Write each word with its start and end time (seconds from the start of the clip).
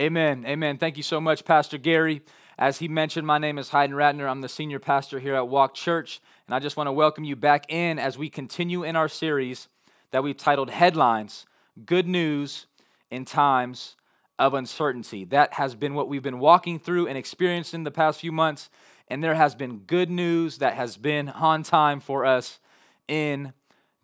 Amen. 0.00 0.46
Amen. 0.46 0.78
Thank 0.78 0.96
you 0.96 1.02
so 1.02 1.20
much, 1.20 1.44
Pastor 1.44 1.76
Gary. 1.76 2.22
As 2.58 2.78
he 2.78 2.88
mentioned, 2.88 3.26
my 3.26 3.36
name 3.36 3.58
is 3.58 3.68
Hayden 3.68 3.94
Ratner. 3.94 4.26
I'm 4.26 4.40
the 4.40 4.48
senior 4.48 4.78
pastor 4.78 5.18
here 5.18 5.34
at 5.34 5.48
Walk 5.48 5.74
Church, 5.74 6.22
and 6.46 6.54
I 6.54 6.60
just 6.60 6.78
want 6.78 6.86
to 6.86 6.92
welcome 6.92 7.24
you 7.24 7.36
back 7.36 7.70
in 7.70 7.98
as 7.98 8.16
we 8.16 8.30
continue 8.30 8.84
in 8.84 8.96
our 8.96 9.08
series 9.08 9.68
that 10.10 10.22
we've 10.22 10.36
titled 10.36 10.70
Headlines 10.70 11.44
Good 11.84 12.08
News 12.08 12.64
in 13.10 13.26
Times 13.26 13.96
of 14.38 14.54
Uncertainty. 14.54 15.26
That 15.26 15.52
has 15.54 15.74
been 15.74 15.92
what 15.92 16.08
we've 16.08 16.22
been 16.22 16.38
walking 16.38 16.78
through 16.78 17.06
and 17.06 17.18
experiencing 17.18 17.84
the 17.84 17.90
past 17.90 18.20
few 18.20 18.32
months, 18.32 18.70
and 19.08 19.22
there 19.22 19.34
has 19.34 19.54
been 19.54 19.80
good 19.80 20.08
news 20.08 20.56
that 20.56 20.72
has 20.72 20.96
been 20.96 21.28
on 21.28 21.62
time 21.62 22.00
for 22.00 22.24
us 22.24 22.60
in 23.08 23.52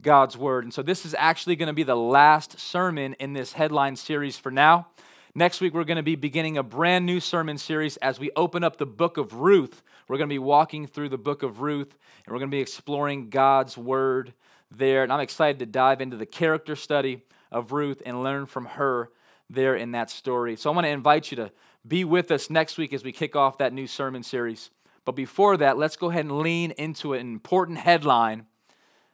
God's 0.02 0.36
Word. 0.36 0.64
And 0.64 0.74
so, 0.74 0.82
this 0.82 1.06
is 1.06 1.14
actually 1.18 1.56
going 1.56 1.68
to 1.68 1.72
be 1.72 1.82
the 1.82 1.96
last 1.96 2.60
sermon 2.60 3.14
in 3.14 3.32
this 3.32 3.54
headline 3.54 3.96
series 3.96 4.36
for 4.36 4.50
now. 4.50 4.88
Next 5.34 5.60
week, 5.60 5.74
we're 5.74 5.84
going 5.84 5.96
to 5.96 6.02
be 6.02 6.16
beginning 6.16 6.56
a 6.56 6.62
brand 6.62 7.04
new 7.04 7.20
sermon 7.20 7.58
series 7.58 7.98
as 7.98 8.18
we 8.18 8.30
open 8.34 8.64
up 8.64 8.78
the 8.78 8.86
book 8.86 9.18
of 9.18 9.34
Ruth. 9.34 9.82
We're 10.08 10.16
going 10.16 10.28
to 10.28 10.34
be 10.34 10.38
walking 10.38 10.86
through 10.86 11.10
the 11.10 11.18
book 11.18 11.42
of 11.42 11.60
Ruth, 11.60 11.98
and 12.24 12.32
we're 12.32 12.38
going 12.38 12.50
to 12.50 12.56
be 12.56 12.62
exploring 12.62 13.28
God's 13.28 13.76
word 13.76 14.32
there. 14.70 15.02
And 15.02 15.12
I'm 15.12 15.20
excited 15.20 15.58
to 15.58 15.66
dive 15.66 16.00
into 16.00 16.16
the 16.16 16.26
character 16.26 16.74
study 16.74 17.22
of 17.52 17.72
Ruth 17.72 18.02
and 18.06 18.22
learn 18.22 18.46
from 18.46 18.64
her 18.66 19.10
there 19.50 19.76
in 19.76 19.92
that 19.92 20.10
story. 20.10 20.56
So 20.56 20.70
I 20.70 20.74
want 20.74 20.86
to 20.86 20.90
invite 20.90 21.30
you 21.30 21.36
to 21.36 21.52
be 21.86 22.04
with 22.04 22.30
us 22.30 22.48
next 22.48 22.78
week 22.78 22.94
as 22.94 23.04
we 23.04 23.12
kick 23.12 23.36
off 23.36 23.58
that 23.58 23.72
new 23.72 23.86
sermon 23.86 24.22
series. 24.22 24.70
But 25.04 25.12
before 25.12 25.58
that, 25.58 25.76
let's 25.76 25.96
go 25.96 26.10
ahead 26.10 26.24
and 26.24 26.38
lean 26.38 26.70
into 26.72 27.12
an 27.12 27.20
important 27.20 27.78
headline 27.78 28.46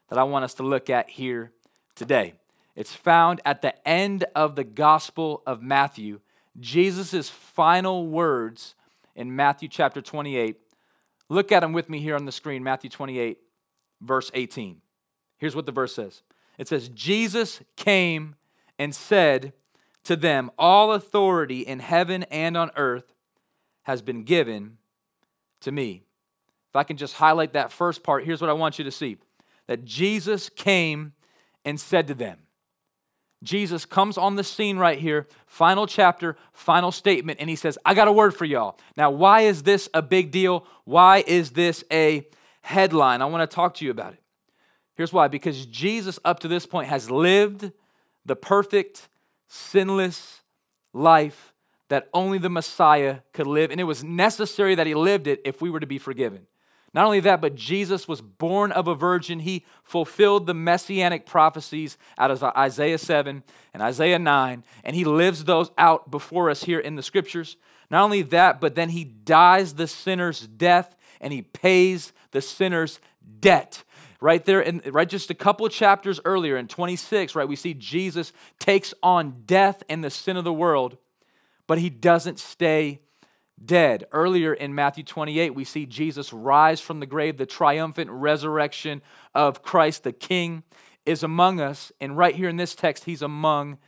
that 0.08 0.19
I 0.19 0.24
want 0.24 0.44
us 0.44 0.55
to 0.55 0.62
look 0.62 0.88
at 0.91 1.10
here 1.10 1.52
today. 1.96 2.34
It's 2.77 2.95
found 2.95 3.41
at 3.45 3.62
the 3.62 3.87
end 3.87 4.24
of 4.34 4.56
the 4.56 4.64
Gospel 4.64 5.42
of 5.46 5.62
Matthew, 5.62 6.20
Jesus' 6.59 7.28
final 7.28 8.06
words 8.06 8.74
in 9.14 9.34
Matthew 9.34 9.69
chapter 9.69 10.02
28. 10.02 10.56
Look 11.28 11.52
at 11.52 11.61
them 11.61 11.72
with 11.72 11.89
me 11.89 12.00
here 12.00 12.17
on 12.17 12.25
the 12.25 12.33
screen, 12.33 12.62
Matthew 12.62 12.91
28, 12.91 13.39
verse 14.00 14.30
18. 14.34 14.80
Here's 15.39 15.56
what 15.56 15.67
the 15.67 15.72
verse 15.72 15.95
says 15.95 16.22
it 16.58 16.69
says, 16.69 16.89
Jesus 16.89 17.61
came 17.77 18.34
and 18.78 18.95
said 18.95 19.52
to 20.05 20.17
them, 20.17 20.50
All 20.58 20.92
authority 20.92 21.61
in 21.61 21.80
heaven 21.80 22.25
and 22.25 22.56
on 22.56 22.70
earth 22.77 23.14
has 23.83 24.02
been 24.02 24.25
given 24.25 24.78
to 25.61 25.72
me. 25.72 26.02
If 26.70 26.77
I 26.77 26.83
can 26.83 26.97
just 26.97 27.14
highlight 27.14 27.52
that 27.52 27.72
first 27.72 28.02
part, 28.02 28.25
here's 28.25 28.41
what 28.41 28.50
I 28.50 28.55
want 28.55 28.78
you 28.78 28.84
to 28.84 28.91
see 28.91 29.17
that 29.67 29.84
Jesus 29.84 30.50
came 30.50 31.12
and 31.64 31.80
said 31.80 32.06
to 32.08 32.14
them, 32.14 32.39
Jesus 33.45 33.84
comes 33.84 34.19
on 34.19 34.37
the 34.37 34.45
scene 34.45 34.78
right 34.78 34.98
here, 34.98 35.28
final 35.47 35.87
chapter, 35.87 36.37
final 36.53 36.91
statement, 36.91 37.39
and 37.41 37.48
he 37.48 37.56
says, 37.56 37.78
I 37.84 37.95
got 37.95 38.09
a 38.09 38.12
word 38.12 38.34
for 38.34 38.45
y'all. 38.45 38.78
Now, 38.97 39.11
why 39.11 39.42
is 39.42 39.62
this 39.62 39.89
a 39.95 40.03
big 40.03 40.31
deal? 40.31 40.67
Why 40.84 41.23
is 41.27 41.51
this 41.51 41.84
a 41.92 42.27
headline? 42.62 43.23
I 43.23 43.27
want 43.27 43.48
to 43.48 43.55
talk 43.55 43.75
to 43.75 43.84
you 43.84 43.91
about 43.91 44.14
it. 44.14 44.20
Here's 44.97 45.12
why 45.12 45.28
because 45.28 45.67
Jesus, 45.67 46.19
up 46.25 46.41
to 46.41 46.48
this 46.48 46.67
point, 46.67 46.89
has 46.89 47.11
lived 47.11 47.70
the 48.25 48.36
perfect, 48.36 49.09
sinless 49.48 50.41
life 50.92 51.53
that 51.89 52.08
only 52.14 52.39
the 52.39 52.51
Messiah 52.51 53.19
could 53.33 53.47
live, 53.47 53.70
and 53.70 53.81
it 53.81 53.84
was 53.84 54.03
necessary 54.03 54.75
that 54.75 54.86
he 54.86 54.95
lived 54.95 55.27
it 55.27 55.41
if 55.45 55.61
we 55.61 55.70
were 55.70 55.81
to 55.81 55.86
be 55.86 55.98
forgiven. 55.98 56.47
Not 56.95 57.06
only 57.06 57.20
that, 57.20 57.41
but 57.41 57.56
Jesus 57.56 58.06
was 58.06 58.20
born 58.20 58.70
of 58.70 58.87
a 58.87 58.95
virgin. 58.95 59.41
He 59.41 59.67
fulfilled 59.83 60.47
the 60.47 60.55
messianic 60.55 61.27
prophecies 61.27 61.98
out 62.17 62.31
of 62.31 62.42
Isaiah 62.42 62.98
7 62.98 63.42
and 63.75 63.83
Isaiah 63.83 64.20
9, 64.20 64.64
and 64.84 64.97
he 64.97 65.05
lives 65.05 65.45
those 65.45 65.73
out 65.77 66.12
before 66.12 66.48
us 66.51 66.62
here 66.62 66.78
in 66.78 66.95
the 66.95 67.03
scriptures. 67.03 67.56
Not 67.91 68.05
only 68.05 68.23
that, 68.23 68.61
but 68.61 68.77
then 68.77 68.91
he 68.91 69.05
dies 69.05 69.75
the 69.75 69.89
sinner's 69.89 70.47
death 70.47 70.97
and 71.20 71.33
he 71.33 71.42
pays 71.42 72.12
the 72.31 72.41
sinner's 72.41 73.01
debt. 73.41 73.83
Right 74.20 74.45
there, 74.45 74.61
in, 74.61 74.80
right 74.86 75.08
just 75.08 75.30
a 75.30 75.35
couple 75.35 75.68
chapters 75.68 76.20
earlier 76.24 76.57
in 76.57 76.68
26, 76.68 77.35
right, 77.35 77.48
we 77.48 77.57
see 77.57 77.74
Jesus 77.74 78.33
takes 78.58 78.95
on 79.02 79.42
death 79.47 79.83
and 79.89 80.02
the 80.02 80.11
sin 80.11 80.36
of 80.36 80.45
the 80.45 80.52
world, 80.52 80.97
but 81.67 81.79
he 81.79 81.91
doesn't 81.91 82.39
stay 82.39 83.01
dead. 83.67 84.05
Earlier 84.13 84.55
in 84.55 84.75
Matthew 84.75 85.05
28, 85.05 85.55
we 85.55 85.64
see 85.64 85.86
Jesus 85.86 86.33
rise 86.33 86.80
from 86.80 87.01
the 87.01 87.07
grave. 87.07 87.36
The 87.36 87.47
triumphant 87.47 88.11
resurrection 88.11 89.02
of 89.35 89.63
Christ, 89.63 90.05
the 90.05 90.13
King, 90.13 90.63
is 91.07 91.23
among 91.23 91.61
us. 91.61 91.92
And 92.01 92.17
right 92.17 92.35
here 92.35 92.48
in 92.48 92.57
this 92.57 92.74
text, 92.74 93.05
he's 93.05 93.23
among 93.23 93.79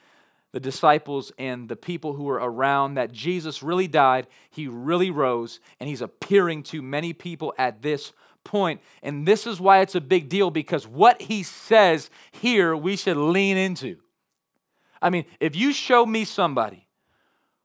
the 0.53 0.61
disciples 0.61 1.33
and 1.39 1.69
the 1.69 1.77
people 1.77 2.15
who 2.15 2.25
were 2.25 2.41
around 2.41 2.95
that 2.95 3.13
Jesus 3.13 3.63
really 3.63 3.89
died, 3.89 4.27
he 4.49 4.67
really 4.67 5.11
rose, 5.11 5.61
and 5.79 5.89
he's 5.89 6.01
appearing 6.01 6.63
to 6.63 6.81
many 6.81 7.13
people 7.13 7.53
at 7.59 7.83
this 7.83 8.13
point. 8.43 8.81
And 9.03 9.29
this 9.29 9.47
is 9.47 9.61
why 9.61 9.81
it's 9.81 9.95
a 9.95 10.01
big 10.01 10.29
deal 10.29 10.51
because 10.51 10.87
what 10.87 11.21
he 11.21 11.43
says 11.43 12.09
here, 12.31 12.75
we 12.75 12.97
should 12.97 13.17
lean 13.17 13.57
into. 13.57 13.99
I 15.03 15.11
mean, 15.11 15.27
if 15.41 15.55
you 15.55 15.73
show 15.73 16.07
me 16.07 16.25
somebody 16.25 16.86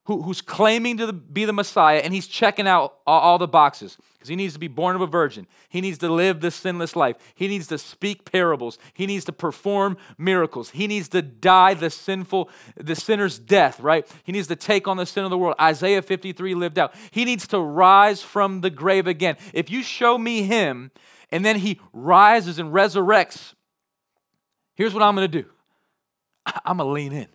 who, 0.06 0.24
who's 0.24 0.42
claiming 0.42 0.98
to 0.98 1.14
be 1.14 1.46
the 1.46 1.54
Messiah 1.54 2.00
and 2.00 2.14
he's 2.14 2.28
checking 2.28 2.68
out 2.68 2.96
all, 3.06 3.20
all 3.20 3.38
the 3.38 3.48
boxes 3.48 3.98
because 4.14 4.30
he 4.30 4.36
needs 4.36 4.54
to 4.54 4.60
be 4.60 4.68
born 4.68 4.96
of 4.96 5.02
a 5.02 5.08
virgin. 5.08 5.48
He 5.70 5.82
needs 5.82 5.98
to 6.00 6.10
live 6.10 6.42
this 6.42 6.56
sinless 6.56 6.96
life. 6.96 7.16
He 7.34 7.48
needs 7.48 7.68
to 7.68 7.78
speak 7.78 8.30
parables. 8.30 8.78
He 8.94 9.08
needs 9.08 9.26
to 9.26 9.32
perform 9.32 9.98
miracles. 10.18 10.72
He 10.72 10.86
needs 10.86 11.10
to 11.10 11.22
die 11.22 11.74
the 11.74 11.90
sinful, 11.90 12.50
the 12.76 12.96
sinner's 12.96 13.40
death, 13.40 13.80
right? 13.80 14.08
He 14.24 14.32
needs 14.32 14.48
to 14.48 14.56
take 14.56 14.88
on 14.88 14.98
the 14.98 15.06
sin 15.06 15.24
of 15.24 15.30
the 15.30 15.38
world. 15.38 15.56
Isaiah 15.60 16.02
53 16.02 16.56
lived 16.56 16.78
out. 16.78 16.94
He 17.10 17.26
needs 17.26 17.48
to 17.48 17.60
rise 17.60 18.22
from 18.22 18.62
the 18.62 18.70
grave 18.70 19.08
again. 19.08 19.38
If 19.54 19.72
you 19.72 19.82
show 19.82 20.18
me 20.18 20.44
him 20.44 20.92
and 21.32 21.44
then 21.46 21.58
he 21.58 21.80
rises 21.94 22.60
and 22.60 22.72
resurrects, 22.72 23.54
here's 24.76 24.94
what 24.94 25.04
I'm 25.04 25.16
going 25.16 25.32
to 25.32 25.42
do 25.42 25.50
I'm 26.66 26.78
going 26.78 26.88
to 26.88 26.94
lean 26.94 27.14
in. 27.14 27.28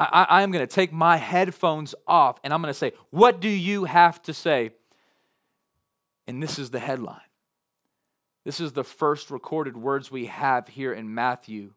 I, 0.00 0.26
I 0.28 0.42
am 0.42 0.50
going 0.50 0.66
to 0.66 0.74
take 0.74 0.92
my 0.92 1.18
headphones 1.18 1.94
off 2.06 2.40
and 2.42 2.54
I'm 2.54 2.62
going 2.62 2.72
to 2.72 2.78
say, 2.78 2.92
What 3.10 3.40
do 3.40 3.48
you 3.48 3.84
have 3.84 4.20
to 4.22 4.34
say? 4.34 4.70
And 6.26 6.42
this 6.42 6.58
is 6.58 6.70
the 6.70 6.78
headline. 6.78 7.20
This 8.44 8.60
is 8.60 8.72
the 8.72 8.84
first 8.84 9.30
recorded 9.30 9.76
words 9.76 10.10
we 10.10 10.26
have 10.26 10.68
here 10.68 10.92
in 10.92 11.14
Matthew 11.14 11.74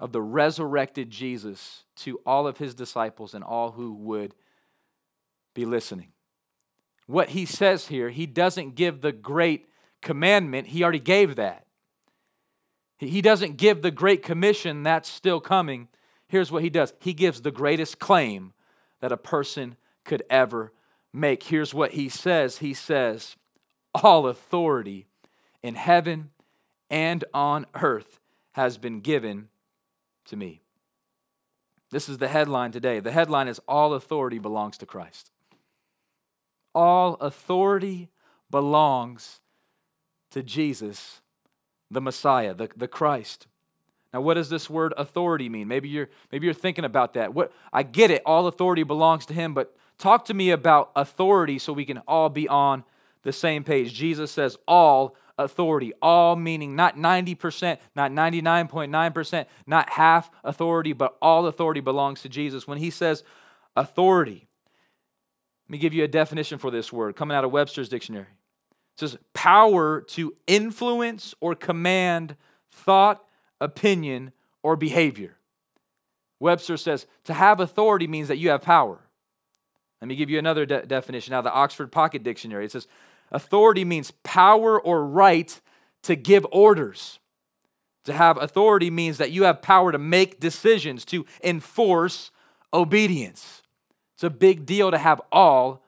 of 0.00 0.12
the 0.12 0.22
resurrected 0.22 1.10
Jesus 1.10 1.84
to 1.96 2.20
all 2.24 2.46
of 2.46 2.56
his 2.56 2.74
disciples 2.74 3.34
and 3.34 3.44
all 3.44 3.72
who 3.72 3.92
would 3.92 4.34
be 5.54 5.66
listening. 5.66 6.12
What 7.06 7.30
he 7.30 7.44
says 7.44 7.88
here, 7.88 8.08
he 8.08 8.24
doesn't 8.24 8.74
give 8.74 9.00
the 9.02 9.12
great 9.12 9.66
commandment, 10.00 10.68
he 10.68 10.82
already 10.82 11.00
gave 11.00 11.36
that. 11.36 11.66
He 12.98 13.20
doesn't 13.20 13.56
give 13.56 13.82
the 13.82 13.90
great 13.90 14.22
commission, 14.22 14.82
that's 14.82 15.08
still 15.08 15.40
coming 15.40 15.88
here's 16.28 16.52
what 16.52 16.62
he 16.62 16.70
does 16.70 16.92
he 17.00 17.12
gives 17.12 17.42
the 17.42 17.50
greatest 17.50 17.98
claim 17.98 18.52
that 19.00 19.12
a 19.12 19.16
person 19.16 19.76
could 20.04 20.22
ever 20.30 20.72
make. 21.12 21.44
Here's 21.44 21.74
what 21.74 21.92
he 21.92 22.08
says 22.08 22.58
He 22.58 22.74
says, 22.74 23.36
All 23.94 24.26
authority 24.26 25.06
in 25.62 25.74
heaven 25.74 26.30
and 26.90 27.24
on 27.34 27.66
earth 27.74 28.20
has 28.52 28.78
been 28.78 29.00
given 29.00 29.48
to 30.26 30.36
me. 30.36 30.62
This 31.90 32.08
is 32.08 32.18
the 32.18 32.28
headline 32.28 32.72
today. 32.72 33.00
The 33.00 33.12
headline 33.12 33.48
is 33.48 33.60
All 33.66 33.94
authority 33.94 34.38
belongs 34.38 34.78
to 34.78 34.86
Christ. 34.86 35.30
All 36.74 37.14
authority 37.14 38.08
belongs 38.50 39.40
to 40.30 40.42
Jesus, 40.42 41.22
the 41.90 42.00
Messiah, 42.00 42.54
the, 42.54 42.68
the 42.76 42.88
Christ. 42.88 43.46
Now, 44.12 44.22
what 44.22 44.34
does 44.34 44.48
this 44.48 44.70
word 44.70 44.94
authority 44.96 45.48
mean? 45.48 45.68
Maybe 45.68 45.88
you're, 45.88 46.08
maybe 46.32 46.46
you're 46.46 46.54
thinking 46.54 46.84
about 46.84 47.14
that. 47.14 47.34
What, 47.34 47.52
I 47.72 47.82
get 47.82 48.10
it, 48.10 48.22
all 48.24 48.46
authority 48.46 48.82
belongs 48.82 49.26
to 49.26 49.34
him, 49.34 49.52
but 49.52 49.76
talk 49.98 50.24
to 50.26 50.34
me 50.34 50.50
about 50.50 50.90
authority 50.96 51.58
so 51.58 51.72
we 51.72 51.84
can 51.84 51.98
all 52.08 52.30
be 52.30 52.48
on 52.48 52.84
the 53.22 53.32
same 53.32 53.64
page. 53.64 53.92
Jesus 53.92 54.30
says 54.30 54.56
all 54.66 55.14
authority, 55.36 55.92
all 56.02 56.36
meaning 56.36 56.74
not 56.74 56.96
90%, 56.96 57.78
not 57.94 58.10
99.9%, 58.10 59.46
not 59.66 59.90
half 59.90 60.30
authority, 60.42 60.92
but 60.92 61.16
all 61.20 61.46
authority 61.46 61.80
belongs 61.80 62.22
to 62.22 62.28
Jesus. 62.28 62.66
When 62.66 62.78
he 62.78 62.90
says 62.90 63.22
authority, 63.76 64.48
let 65.68 65.72
me 65.72 65.78
give 65.78 65.92
you 65.94 66.02
a 66.04 66.08
definition 66.08 66.58
for 66.58 66.70
this 66.70 66.92
word 66.92 67.14
coming 67.14 67.36
out 67.36 67.44
of 67.44 67.50
Webster's 67.50 67.88
dictionary. 67.88 68.26
It 68.26 69.00
says 69.00 69.18
power 69.34 70.00
to 70.00 70.34
influence 70.46 71.34
or 71.40 71.54
command 71.54 72.36
thought, 72.72 73.22
opinion, 73.60 74.32
or 74.62 74.76
behavior. 74.76 75.36
Webster 76.40 76.76
says 76.76 77.06
to 77.24 77.34
have 77.34 77.60
authority 77.60 78.06
means 78.06 78.28
that 78.28 78.38
you 78.38 78.50
have 78.50 78.62
power. 78.62 79.00
Let 80.00 80.08
me 80.08 80.16
give 80.16 80.30
you 80.30 80.38
another 80.38 80.64
de- 80.66 80.86
definition 80.86 81.32
now, 81.32 81.40
the 81.40 81.52
Oxford 81.52 81.90
Pocket 81.90 82.22
Dictionary. 82.22 82.64
It 82.64 82.72
says 82.72 82.86
authority 83.32 83.84
means 83.84 84.12
power 84.22 84.80
or 84.80 85.04
right 85.04 85.60
to 86.02 86.14
give 86.14 86.46
orders. 86.52 87.18
To 88.04 88.12
have 88.12 88.36
authority 88.38 88.90
means 88.90 89.18
that 89.18 89.32
you 89.32 89.42
have 89.44 89.60
power 89.60 89.92
to 89.92 89.98
make 89.98 90.40
decisions, 90.40 91.04
to 91.06 91.26
enforce 91.42 92.30
obedience. 92.72 93.62
It's 94.14 94.24
a 94.24 94.30
big 94.30 94.64
deal 94.64 94.90
to 94.90 94.98
have 94.98 95.20
all 95.30 95.82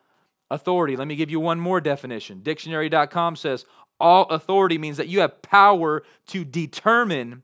authority. 0.51 0.97
Let 0.97 1.09
me 1.09 1.17
give 1.17 1.31
you 1.31 1.41
one 1.41 1.61
more 1.61 1.81
definition. 1.81 2.41
Dictionary.com 2.43 3.37
says 3.37 3.65
all 3.99 4.25
authority 4.25 4.79
means 4.79 4.97
that 4.97 5.09
you 5.09 5.21
have 5.21 5.41
power 5.43 6.03
to 6.29 6.45
determine, 6.45 7.43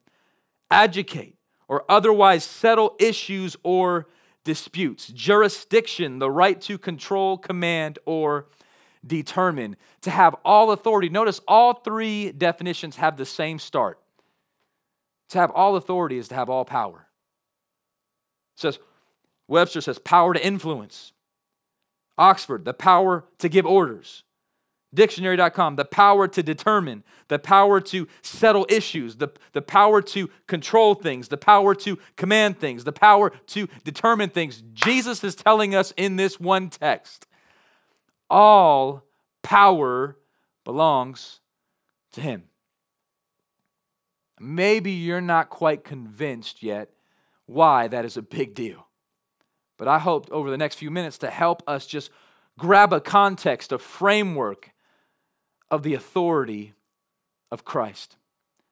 educate, 0.71 1.37
or 1.69 1.85
otherwise 1.89 2.45
settle 2.45 2.97
issues 2.99 3.57
or 3.63 4.07
disputes. 4.45 5.09
Jurisdiction, 5.09 6.19
the 6.19 6.31
right 6.31 6.61
to 6.63 6.79
control, 6.79 7.37
command, 7.37 7.99
or 8.07 8.47
determine. 9.05 9.77
To 10.03 10.11
have 10.11 10.37
all 10.45 10.71
authority. 10.71 11.09
Notice 11.09 11.41
all 11.49 11.75
three 11.75 12.33
definitions 12.33 12.97
have 12.97 13.17
the 13.17 13.27
same 13.27 13.59
start. 13.59 13.99
To 15.31 15.39
have 15.39 15.51
all 15.51 15.75
authority 15.77 16.19
is 16.19 16.29
to 16.29 16.35
have 16.37 16.49
all 16.49 16.65
power. 16.65 17.09
It 18.57 18.61
says, 18.61 18.79
Webster 19.49 19.81
says, 19.81 19.99
power 19.99 20.35
to 20.35 20.45
influence. 20.45 21.13
Oxford, 22.17 22.65
the 22.65 22.73
power 22.73 23.25
to 23.39 23.49
give 23.49 23.67
orders. 23.67 24.23
Dictionary.com, 24.95 25.77
the 25.77 25.85
power 25.85 26.29
to 26.29 26.43
determine, 26.43 27.05
the 27.29 27.39
power 27.39 27.81
to 27.81 28.07
settle 28.23 28.67
issues, 28.69 29.17
the, 29.17 29.29
the 29.53 29.61
power 29.61 30.01
to 30.01 30.31
control 30.47 30.95
things, 30.95 31.29
the 31.29 31.37
power 31.37 31.75
to 31.75 31.99
command 32.17 32.59
things, 32.59 32.85
the 32.85 32.93
power 32.93 33.31
to 33.49 33.69
determine 33.85 34.31
things. 34.31 34.63
Jesus 34.73 35.23
is 35.25 35.35
telling 35.35 35.75
us 35.75 35.93
in 35.97 36.17
this 36.17 36.41
one 36.41 36.71
text 36.71 37.27
all 38.31 39.05
power 39.43 40.17
belongs 40.65 41.41
to 42.13 42.21
Him. 42.21 42.45
Maybe 44.39 44.93
you're 44.93 45.21
not 45.21 45.49
quite 45.49 45.85
convinced 45.85 46.63
yet 46.63 46.91
why 47.47 47.89
that 47.89 48.05
is 48.05 48.17
a 48.17 48.23
big 48.23 48.55
deal. 48.55 48.89
But 49.79 49.89
I 49.89 49.99
hope 49.99 50.29
over 50.31 50.51
the 50.51 50.59
next 50.59 50.77
few 50.77 50.91
minutes 50.91 51.19
to 51.19 51.31
help 51.31 51.63
us 51.67 51.87
just 51.87 52.11
grab 52.59 52.93
a 52.93 53.01
context, 53.01 53.73
a 53.73 53.79
framework 53.79 54.73
of 55.71 55.83
the 55.83 55.95
authority 55.95 56.75
of 57.51 57.65
Christ. 57.65 58.17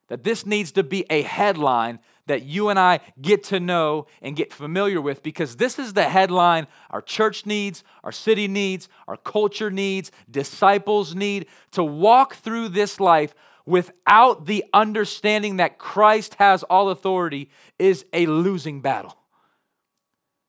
That 0.07 0.23
this 0.23 0.45
needs 0.45 0.71
to 0.73 0.83
be 0.83 1.05
a 1.09 1.23
headline 1.23 1.99
that 2.27 2.43
you 2.43 2.69
and 2.69 2.79
I 2.79 2.99
get 3.21 3.43
to 3.45 3.59
know 3.59 4.07
and 4.21 4.35
get 4.35 4.51
familiar 4.51 4.99
with 4.99 5.21
because 5.23 5.57
this 5.57 5.77
is 5.77 5.93
the 5.93 6.09
headline 6.09 6.67
our 6.89 7.01
church 7.01 7.45
needs, 7.45 7.83
our 8.03 8.11
city 8.11 8.47
needs, 8.47 8.89
our 9.07 9.17
culture 9.17 9.69
needs, 9.69 10.11
disciples 10.29 11.15
need 11.15 11.47
to 11.71 11.83
walk 11.83 12.35
through 12.35 12.69
this 12.69 12.99
life 12.99 13.33
without 13.65 14.45
the 14.45 14.63
understanding 14.73 15.57
that 15.57 15.79
Christ 15.79 16.35
has 16.35 16.63
all 16.63 16.89
authority 16.89 17.49
is 17.79 18.05
a 18.13 18.25
losing 18.27 18.81
battle. 18.81 19.17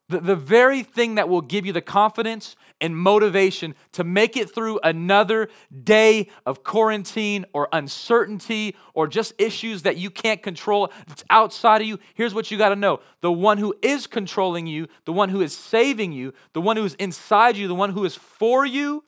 The, 0.08 0.20
the 0.20 0.36
very 0.36 0.84
thing 0.84 1.16
that 1.16 1.28
will 1.28 1.40
give 1.40 1.66
you 1.66 1.72
the 1.72 1.80
confidence 1.80 2.54
and 2.80 2.96
motivation 2.96 3.74
to 3.92 4.04
make 4.04 4.36
it 4.36 4.54
through 4.54 4.78
another 4.84 5.48
day 5.82 6.28
of 6.44 6.62
quarantine 6.62 7.44
or 7.52 7.68
uncertainty 7.72 8.76
or 8.94 9.08
just 9.08 9.32
issues 9.38 9.82
that 9.82 9.96
you 9.96 10.10
can't 10.10 10.42
control 10.42 10.92
that's 11.08 11.24
outside 11.28 11.80
of 11.80 11.88
you. 11.88 11.98
Here's 12.14 12.34
what 12.34 12.50
you 12.50 12.58
got 12.58 12.68
to 12.68 12.76
know 12.76 13.00
the 13.20 13.32
one 13.32 13.58
who 13.58 13.74
is 13.82 14.06
controlling 14.06 14.68
you, 14.68 14.86
the 15.06 15.12
one 15.12 15.30
who 15.30 15.40
is 15.40 15.56
saving 15.56 16.12
you, 16.12 16.32
the 16.52 16.60
one 16.60 16.76
who 16.76 16.84
is 16.84 16.94
inside 16.94 17.56
you, 17.56 17.66
the 17.66 17.74
one 17.74 17.90
who 17.90 18.04
is 18.04 18.14
for 18.14 18.64
you, 18.64 19.02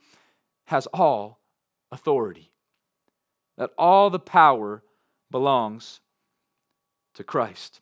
has 0.66 0.86
all 0.88 1.40
authority. 1.92 2.50
That 3.56 3.70
all 3.78 4.10
the 4.10 4.18
power 4.18 4.82
belongs 5.30 6.00
to 7.14 7.22
Christ. 7.22 7.80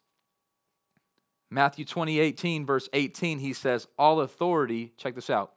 Matthew 1.51 1.85
20, 1.85 2.19
18, 2.19 2.67
verse 2.67 2.89
18, 2.93 3.39
he 3.39 3.53
says, 3.53 3.87
All 3.99 4.21
authority, 4.21 4.93
check 4.97 5.15
this 5.15 5.31
out, 5.31 5.53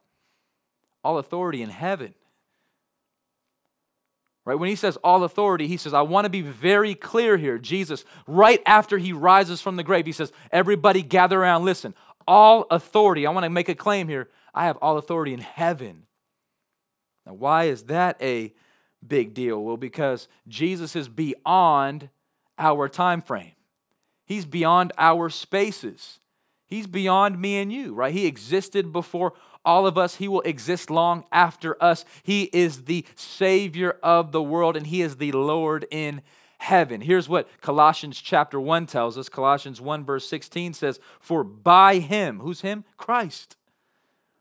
all 1.02 1.18
authority 1.18 1.62
in 1.62 1.70
heaven. 1.70 2.14
Right? 4.46 4.58
When 4.58 4.68
he 4.68 4.76
says 4.76 4.96
all 4.98 5.22
authority, 5.22 5.66
he 5.66 5.76
says, 5.76 5.92
I 5.92 6.00
want 6.00 6.24
to 6.24 6.30
be 6.30 6.40
very 6.40 6.94
clear 6.94 7.36
here. 7.36 7.58
Jesus, 7.58 8.04
right 8.26 8.62
after 8.64 8.98
he 8.98 9.12
rises 9.12 9.60
from 9.60 9.76
the 9.76 9.82
grave, 9.82 10.06
he 10.06 10.12
says, 10.12 10.32
Everybody 10.50 11.02
gather 11.02 11.40
around, 11.40 11.64
listen. 11.64 11.94
All 12.26 12.66
authority, 12.70 13.26
I 13.26 13.30
want 13.30 13.44
to 13.44 13.50
make 13.50 13.68
a 13.68 13.74
claim 13.74 14.08
here. 14.08 14.28
I 14.54 14.64
have 14.64 14.76
all 14.78 14.98
authority 14.98 15.34
in 15.34 15.40
heaven. 15.40 16.06
Now, 17.26 17.34
why 17.34 17.64
is 17.64 17.84
that 17.84 18.16
a 18.20 18.52
big 19.06 19.34
deal? 19.34 19.62
Well, 19.62 19.76
because 19.76 20.28
Jesus 20.48 20.96
is 20.96 21.08
beyond 21.08 22.08
our 22.58 22.88
time 22.88 23.22
frame. 23.22 23.52
He's 24.30 24.46
beyond 24.46 24.92
our 24.96 25.28
spaces. 25.28 26.20
He's 26.68 26.86
beyond 26.86 27.40
me 27.40 27.58
and 27.58 27.72
you, 27.72 27.92
right? 27.92 28.14
He 28.14 28.26
existed 28.26 28.92
before 28.92 29.32
all 29.64 29.88
of 29.88 29.98
us. 29.98 30.14
He 30.14 30.28
will 30.28 30.42
exist 30.42 30.88
long 30.88 31.24
after 31.32 31.76
us. 31.82 32.04
He 32.22 32.44
is 32.52 32.84
the 32.84 33.04
Savior 33.16 33.98
of 34.04 34.30
the 34.30 34.40
world 34.40 34.76
and 34.76 34.86
He 34.86 35.02
is 35.02 35.16
the 35.16 35.32
Lord 35.32 35.84
in 35.90 36.22
heaven. 36.58 37.00
Here's 37.00 37.28
what 37.28 37.48
Colossians 37.60 38.20
chapter 38.20 38.60
1 38.60 38.86
tells 38.86 39.18
us. 39.18 39.28
Colossians 39.28 39.80
1, 39.80 40.04
verse 40.04 40.28
16 40.28 40.74
says, 40.74 41.00
For 41.18 41.42
by 41.42 41.98
Him, 41.98 42.38
who's 42.38 42.60
Him? 42.60 42.84
Christ. 42.96 43.56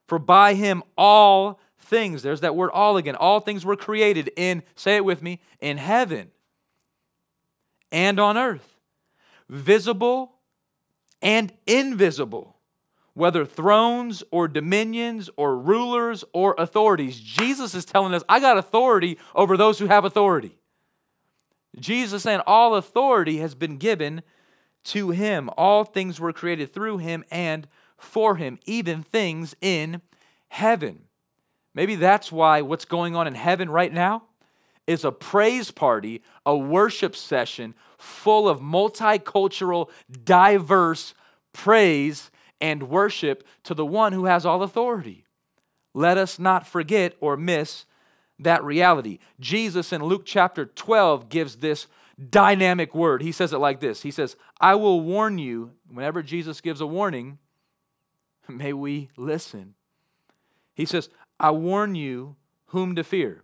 For 0.05 0.19
by 0.19 0.53
Him 0.53 0.83
all 0.99 1.59
things, 1.79 2.21
there's 2.21 2.41
that 2.41 2.55
word 2.55 2.69
all 2.75 2.95
again, 2.97 3.15
all 3.15 3.39
things 3.39 3.65
were 3.65 3.75
created 3.75 4.29
in, 4.35 4.61
say 4.75 4.97
it 4.97 5.03
with 5.03 5.23
me, 5.23 5.39
in 5.59 5.77
heaven 5.77 6.29
and 7.91 8.19
on 8.19 8.37
earth 8.37 8.75
visible 9.49 10.35
and 11.21 11.51
invisible, 11.67 12.55
whether 13.13 13.45
thrones 13.45 14.23
or 14.31 14.47
dominions 14.47 15.29
or 15.35 15.57
rulers 15.57 16.23
or 16.33 16.55
authorities. 16.57 17.19
Jesus 17.19 17.75
is 17.75 17.85
telling 17.85 18.13
us, 18.13 18.23
I 18.29 18.39
got 18.39 18.57
authority 18.57 19.17
over 19.35 19.57
those 19.57 19.79
who 19.79 19.87
have 19.87 20.05
authority. 20.05 20.57
Jesus 21.77 22.23
saying, 22.23 22.41
All 22.47 22.75
authority 22.75 23.37
has 23.37 23.55
been 23.55 23.77
given 23.77 24.21
to 24.85 25.09
him. 25.09 25.49
All 25.57 25.83
things 25.83 26.19
were 26.19 26.33
created 26.33 26.73
through 26.73 26.99
him 26.99 27.23
and 27.29 27.67
for 27.97 28.37
him, 28.37 28.59
even 28.65 29.03
things 29.03 29.55
in 29.61 30.01
heaven. 30.47 31.01
Maybe 31.73 31.95
that's 31.95 32.31
why 32.31 32.61
what's 32.61 32.85
going 32.85 33.15
on 33.15 33.27
in 33.27 33.35
heaven 33.35 33.69
right 33.69 33.93
now 33.93 34.23
is 34.89 35.05
a 35.05 35.11
praise 35.11 35.69
party, 35.69 36.23
a 36.47 36.57
worship 36.57 37.15
session 37.15 37.75
full 37.99 38.49
of 38.49 38.59
multicultural, 38.59 39.87
diverse 40.23 41.13
praise 41.53 42.31
and 42.59 42.89
worship 42.89 43.45
to 43.63 43.75
the 43.75 43.85
one 43.85 44.13
who 44.13 44.25
has 44.25 44.47
all 44.47 44.63
authority. 44.63 45.25
Let 45.93 46.17
us 46.17 46.39
not 46.39 46.65
forget 46.65 47.13
or 47.19 47.37
miss 47.37 47.85
that 48.39 48.63
reality. 48.63 49.19
Jesus 49.39 49.93
in 49.93 50.03
Luke 50.03 50.23
chapter 50.25 50.65
12 50.65 51.29
gives 51.29 51.57
this 51.57 51.85
dynamic 52.29 52.95
word. 52.95 53.21
He 53.21 53.31
says 53.31 53.53
it 53.53 53.59
like 53.59 53.81
this 53.81 54.01
He 54.01 54.11
says, 54.11 54.35
I 54.59 54.73
will 54.73 55.01
warn 55.01 55.37
you, 55.37 55.73
whenever 55.87 56.23
Jesus 56.23 56.61
gives 56.61 56.81
a 56.81 56.87
warning, 56.87 57.37
may 58.47 58.73
we 58.73 59.09
listen. 59.15 59.75
He 60.73 60.85
says, 60.85 61.09
I 61.39 61.51
warn 61.51 61.93
you 61.93 62.37
whom 62.67 62.95
to 62.95 63.03
fear. 63.03 63.43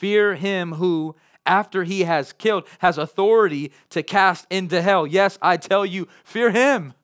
Fear 0.00 0.36
him 0.36 0.72
who, 0.76 1.14
after 1.44 1.84
he 1.84 2.04
has 2.04 2.32
killed, 2.32 2.66
has 2.78 2.96
authority 2.96 3.70
to 3.90 4.02
cast 4.02 4.46
into 4.48 4.80
hell. 4.80 5.06
Yes, 5.06 5.38
I 5.42 5.58
tell 5.58 5.84
you, 5.84 6.08
fear 6.24 6.50
him. 6.50 6.94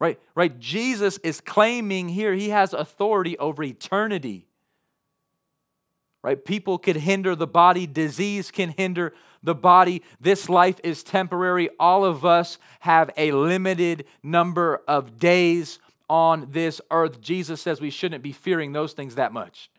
Right? 0.00 0.18
Right? 0.34 0.58
Jesus 0.58 1.18
is 1.18 1.40
claiming 1.40 2.08
here 2.08 2.34
he 2.34 2.48
has 2.48 2.72
authority 2.74 3.38
over 3.38 3.62
eternity. 3.62 4.48
Right? 6.24 6.44
People 6.44 6.76
could 6.76 6.96
hinder 6.96 7.36
the 7.36 7.46
body, 7.46 7.86
disease 7.86 8.50
can 8.50 8.70
hinder 8.70 9.14
the 9.40 9.54
body. 9.54 10.02
This 10.20 10.48
life 10.48 10.80
is 10.82 11.04
temporary. 11.04 11.70
All 11.78 12.04
of 12.04 12.24
us 12.24 12.58
have 12.80 13.12
a 13.16 13.30
limited 13.30 14.06
number 14.24 14.82
of 14.88 15.20
days 15.20 15.78
on 16.08 16.48
this 16.50 16.80
earth. 16.90 17.20
Jesus 17.20 17.62
says 17.62 17.80
we 17.80 17.90
shouldn't 17.90 18.24
be 18.24 18.32
fearing 18.32 18.72
those 18.72 18.92
things 18.92 19.14
that 19.14 19.32
much 19.32 19.70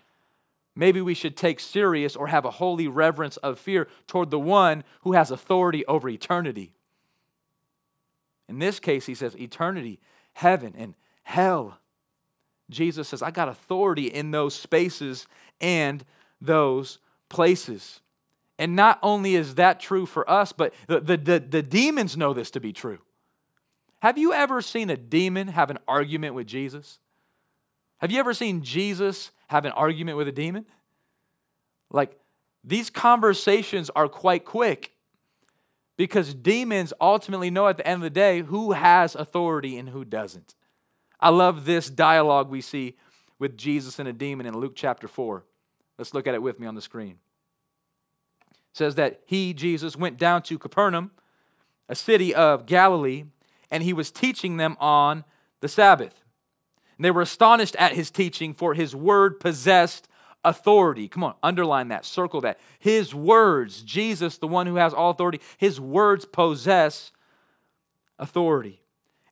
maybe 0.76 1.02
we 1.02 1.14
should 1.14 1.36
take 1.36 1.60
serious 1.60 2.16
or 2.16 2.28
have 2.28 2.46
a 2.46 2.52
holy 2.52 2.88
reverence 2.88 3.38
of 3.38 3.60
fear 3.60 3.88
toward 4.08 4.32
the 4.32 4.40
one 4.40 4.84
who 5.02 5.14
has 5.14 5.32
authority 5.32 5.86
over 5.86 6.10
eternity. 6.10 6.74
In 8.48 8.60
this 8.60 8.80
case, 8.80 9.06
he 9.06 9.16
says 9.16 9.36
eternity, 9.36 10.00
heaven, 10.34 10.74
and 10.78 10.96
hell. 11.24 11.78
Jesus 12.70 13.10
says, 13.10 13.22
I 13.22 13.32
got 13.32 13.50
authority 13.50 14.08
in 14.08 14.32
those 14.32 14.56
spaces 14.56 15.28
and 15.60 16.04
those 16.40 17.00
places. 17.30 18.02
And 18.58 18.76
not 18.76 19.00
only 19.02 19.36
is 19.36 19.56
that 19.56 19.80
true 19.80 20.06
for 20.06 20.30
us, 20.30 20.52
but 20.52 20.74
the, 20.88 21.00
the, 21.00 21.18
the, 21.18 21.40
the 21.40 21.64
demons 21.64 22.16
know 22.16 22.34
this 22.34 22.52
to 22.52 22.60
be 22.60 22.74
true. 22.74 23.00
Have 24.02 24.18
you 24.18 24.34
ever 24.34 24.62
seen 24.62 24.90
a 24.90 24.98
demon 24.98 25.48
have 25.50 25.70
an 25.70 25.78
argument 25.88 26.34
with 26.34 26.48
Jesus? 26.48 27.00
Have 28.00 28.12
you 28.12 28.20
ever 28.20 28.34
seen 28.34 28.64
Jesus 28.64 29.32
have 29.52 29.66
an 29.66 29.74
argument 29.74 30.18
with 30.18 30.30
a 30.30 30.32
demon? 30.32 30.66
Like, 31.90 32.18
these 32.64 32.90
conversations 32.90 33.90
are 33.90 34.08
quite 34.08 34.46
quick 34.46 34.94
because 35.98 36.34
demons 36.34 36.94
ultimately 37.02 37.50
know 37.50 37.68
at 37.68 37.76
the 37.76 37.86
end 37.86 37.98
of 37.98 38.04
the 38.04 38.10
day 38.10 38.42
who 38.44 38.72
has 38.72 39.14
authority 39.14 39.78
and 39.78 39.90
who 39.90 40.06
doesn't. 40.06 40.56
I 41.20 41.30
love 41.30 41.66
this 41.66 41.90
dialogue 41.90 42.50
we 42.50 42.62
see 42.62 42.96
with 43.40 43.58
Jesus 43.58 44.00
and 44.00 44.08
a 44.08 44.14
demon 44.14 44.46
in 44.46 44.58
Luke 44.58 44.74
chapter 44.74 45.08
4. 45.08 45.44
Let's 45.98 46.14
look 46.14 46.28
at 46.28 46.34
it 46.34 46.42
with 46.42 46.58
me 46.58 46.66
on 46.66 46.76
the 46.76 46.82
screen. 46.82 47.18
It 48.50 48.78
says 48.78 48.96
that 48.96 49.20
he, 49.26 49.54
Jesus, 49.54 49.98
went 49.98 50.18
down 50.18 50.44
to 50.44 50.58
Capernaum, 50.58 51.12
a 51.90 51.96
city 51.96 52.34
of 52.34 52.66
Galilee, 52.66 53.26
and 53.70 53.84
he 53.84 53.92
was 53.92 54.12
teaching 54.12 54.56
them 54.56 54.78
on 54.80 55.26
the 55.60 55.68
Sabbath. 55.68 56.21
And 57.02 57.06
they 57.06 57.10
were 57.10 57.24
astonished 57.24 57.76
at 57.78 57.94
his 57.94 58.12
teaching, 58.12 58.54
for 58.54 58.76
his 58.76 58.96
word 58.96 59.40
possessed 59.40 60.08
authority. 60.46 61.08
Come 61.08 61.24
on, 61.24 61.34
underline 61.42 61.88
that, 61.88 62.06
circle 62.06 62.42
that. 62.42 62.60
His 62.78 63.16
words, 63.16 63.82
Jesus, 63.82 64.38
the 64.38 64.48
one 64.48 64.68
who 64.68 64.76
has 64.76 64.94
all 64.94 65.10
authority, 65.10 65.42
his 65.58 65.82
words 65.82 66.26
possess 66.26 67.12
authority. 68.20 68.84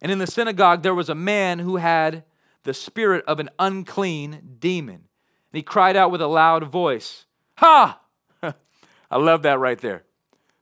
And 0.02 0.12
in 0.12 0.18
the 0.18 0.26
synagogue, 0.26 0.82
there 0.82 0.96
was 0.96 1.10
a 1.10 1.14
man 1.14 1.60
who 1.60 1.76
had 1.76 2.24
the 2.64 2.74
spirit 2.74 3.24
of 3.28 3.40
an 3.40 3.52
unclean 3.60 4.56
demon. 4.58 4.96
And 4.96 5.04
he 5.52 5.62
cried 5.62 5.96
out 5.96 6.10
with 6.10 6.24
a 6.24 6.28
loud 6.28 6.64
voice, 6.64 7.26
Ha! 7.58 8.02
I 8.42 9.18
love 9.18 9.44
that 9.44 9.60
right 9.60 9.78
there. 9.78 10.06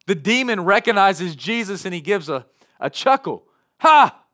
The 0.07 0.15
demon 0.15 0.65
recognizes 0.65 1.37
Jesus 1.37 1.85
and 1.85 1.93
he 1.93 2.01
gives 2.01 2.27
a, 2.27 2.45
a 2.81 2.89
chuckle. 2.89 3.45
Ha! 3.77 4.25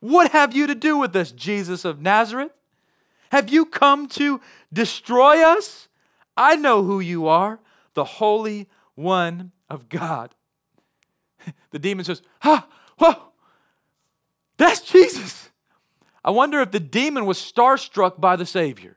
What 0.00 0.30
have 0.32 0.54
you 0.54 0.66
to 0.66 0.74
do 0.74 0.96
with 0.96 1.14
us, 1.16 1.32
Jesus 1.32 1.84
of 1.84 2.00
Nazareth? 2.00 2.52
Have 3.30 3.50
you 3.50 3.66
come 3.66 4.08
to 4.08 4.40
destroy 4.72 5.42
us? 5.42 5.88
I 6.36 6.56
know 6.56 6.84
who 6.84 7.00
you 7.00 7.26
are, 7.26 7.58
the 7.94 8.04
Holy 8.04 8.68
One 8.94 9.52
of 9.68 9.88
God. 9.88 10.34
The 11.70 11.78
demon 11.78 12.04
says, 12.04 12.22
Ha! 12.40 12.66
Whoa! 12.98 13.14
That's 14.56 14.80
Jesus. 14.80 15.50
I 16.24 16.30
wonder 16.30 16.60
if 16.60 16.72
the 16.72 16.80
demon 16.80 17.26
was 17.26 17.38
starstruck 17.38 18.20
by 18.20 18.36
the 18.36 18.46
Savior. 18.46 18.96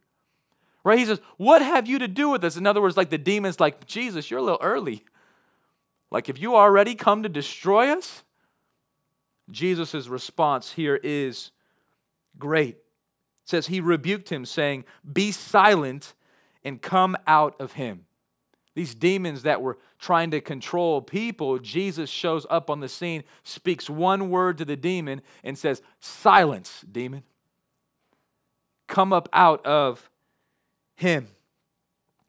Right? 0.84 1.00
He 1.00 1.06
says, 1.06 1.20
What 1.38 1.62
have 1.62 1.88
you 1.88 2.00
to 2.00 2.08
do 2.08 2.30
with 2.30 2.42
this? 2.42 2.58
In 2.58 2.66
other 2.66 2.82
words, 2.82 2.98
like 2.98 3.10
the 3.10 3.18
demon's 3.18 3.60
like, 3.60 3.86
Jesus, 3.86 4.30
you're 4.30 4.40
a 4.40 4.44
little 4.44 4.60
early. 4.62 5.06
Like, 6.10 6.28
if 6.28 6.42
you 6.42 6.56
already 6.56 6.96
come 6.96 7.24
to 7.24 7.30
destroy 7.30 7.90
us? 7.90 8.24
Jesus' 9.52 10.08
response 10.08 10.74
here 10.74 11.00
is 11.04 11.52
great. 12.38 12.76
It 12.76 13.50
says, 13.50 13.68
He 13.68 13.80
rebuked 13.80 14.30
him, 14.30 14.46
saying, 14.46 14.86
Be 15.12 15.32
silent 15.32 16.14
and 16.64 16.82
come 16.82 17.18
out 17.28 17.56
of 17.60 17.74
him. 17.74 18.06
These 18.74 18.96
demons 18.96 19.44
that 19.44 19.62
were 19.62 19.78
trying 20.00 20.32
to 20.32 20.40
control 20.40 21.02
people, 21.02 21.60
Jesus 21.60 22.10
shows 22.10 22.46
up 22.50 22.70
on 22.70 22.80
the 22.80 22.88
scene, 22.88 23.24
speaks 23.44 23.90
one 23.90 24.30
word 24.30 24.58
to 24.60 24.66
the 24.66 24.78
demon, 24.78 25.22
and 25.44 25.58
says, 25.58 25.82
Silence, 26.00 26.86
demon. 26.90 27.24
Come 28.88 29.12
up 29.12 29.28
out 29.34 29.66
of 29.66 30.10
him. 30.96 31.28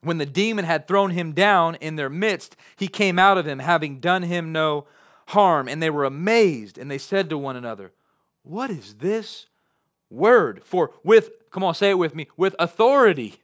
When 0.01 0.19
the 0.19 0.27
demon 0.27 0.65
had 0.65 0.89
thrown 0.89 1.11
him 1.11 1.33
down 1.33 1.77
in 1.77 1.95
their 1.95 2.11
midst, 2.11 2.57
he 2.77 2.89
came 2.89 3.21
out 3.21 3.39
of 3.39 3.47
him, 3.47 3.61
having 3.61 4.01
done 4.01 4.23
him 4.23 4.51
no 4.51 4.87
harm. 5.29 5.69
And 5.69 5.83
they 5.83 5.91
were 5.91 6.05
amazed, 6.05 6.79
and 6.79 6.91
they 6.91 6.99
said 6.99 7.31
to 7.31 7.39
one 7.39 7.57
another, 7.57 7.93
What 8.43 8.71
is 8.71 8.95
this 8.95 9.47
word? 10.11 10.63
For 10.65 10.93
with, 11.03 11.31
come 11.51 11.65
on, 11.65 11.75
say 11.75 11.91
it 11.91 11.99
with 11.99 12.15
me, 12.15 12.29
with 12.37 12.55
authority 12.59 13.43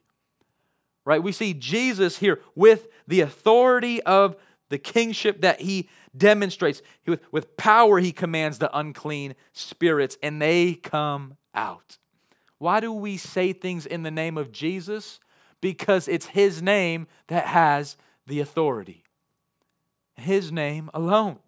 right? 1.09 1.23
We 1.23 1.31
see 1.31 1.55
Jesus 1.55 2.19
here 2.19 2.39
with 2.53 2.87
the 3.07 3.21
authority 3.21 3.99
of 4.03 4.35
the 4.69 4.77
kingship 4.77 5.41
that 5.41 5.59
he 5.59 5.89
demonstrates. 6.15 6.83
With, 7.07 7.21
with 7.31 7.57
power, 7.57 7.97
he 7.97 8.11
commands 8.11 8.59
the 8.59 8.75
unclean 8.77 9.33
spirits, 9.51 10.19
and 10.21 10.39
they 10.39 10.75
come 10.75 11.37
out. 11.55 11.97
Why 12.59 12.79
do 12.79 12.93
we 12.93 13.17
say 13.17 13.53
things 13.53 13.87
in 13.87 14.03
the 14.03 14.11
name 14.11 14.37
of 14.37 14.51
Jesus? 14.51 15.19
Because 15.61 16.07
it's 16.07 16.27
his 16.27 16.61
name 16.61 17.07
that 17.27 17.47
has 17.47 17.97
the 18.27 18.39
authority. 18.39 19.03
His 20.15 20.51
name 20.51 20.91
alone. 20.93 21.39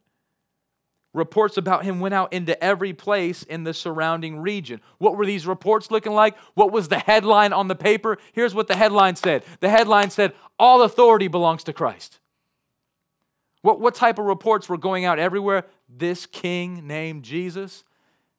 Reports 1.13 1.57
about 1.57 1.83
him 1.83 1.99
went 1.99 2.13
out 2.13 2.31
into 2.31 2.61
every 2.63 2.93
place 2.93 3.43
in 3.43 3.65
the 3.65 3.73
surrounding 3.73 4.39
region. 4.39 4.79
What 4.97 5.17
were 5.17 5.25
these 5.25 5.45
reports 5.45 5.91
looking 5.91 6.13
like? 6.13 6.37
What 6.53 6.71
was 6.71 6.87
the 6.87 6.99
headline 6.99 7.51
on 7.51 7.67
the 7.67 7.75
paper? 7.75 8.17
Here's 8.31 8.55
what 8.55 8.67
the 8.67 8.77
headline 8.77 9.17
said 9.17 9.43
the 9.59 9.69
headline 9.69 10.09
said, 10.09 10.33
All 10.57 10.81
authority 10.83 11.27
belongs 11.27 11.63
to 11.65 11.73
Christ. 11.73 12.19
What, 13.61 13.79
what 13.79 13.93
type 13.93 14.19
of 14.19 14.25
reports 14.25 14.69
were 14.69 14.77
going 14.77 15.05
out 15.05 15.19
everywhere? 15.19 15.65
This 15.89 16.25
king 16.25 16.87
named 16.87 17.23
Jesus, 17.23 17.83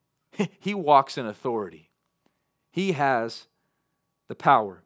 he 0.59 0.75
walks 0.75 1.19
in 1.19 1.26
authority, 1.26 1.91
he 2.71 2.93
has 2.93 3.49
the 4.29 4.35
power. 4.35 4.83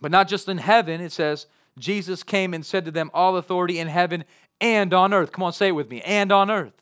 But 0.00 0.10
not 0.10 0.28
just 0.28 0.48
in 0.48 0.58
heaven, 0.58 1.00
it 1.00 1.12
says, 1.12 1.46
Jesus 1.78 2.22
came 2.22 2.54
and 2.54 2.64
said 2.64 2.84
to 2.84 2.90
them, 2.90 3.10
All 3.14 3.36
authority 3.36 3.78
in 3.78 3.88
heaven 3.88 4.24
and 4.60 4.92
on 4.92 5.12
earth. 5.12 5.32
Come 5.32 5.44
on, 5.44 5.52
say 5.52 5.68
it 5.68 5.72
with 5.72 5.90
me. 5.90 6.00
And 6.02 6.32
on 6.32 6.50
earth. 6.50 6.72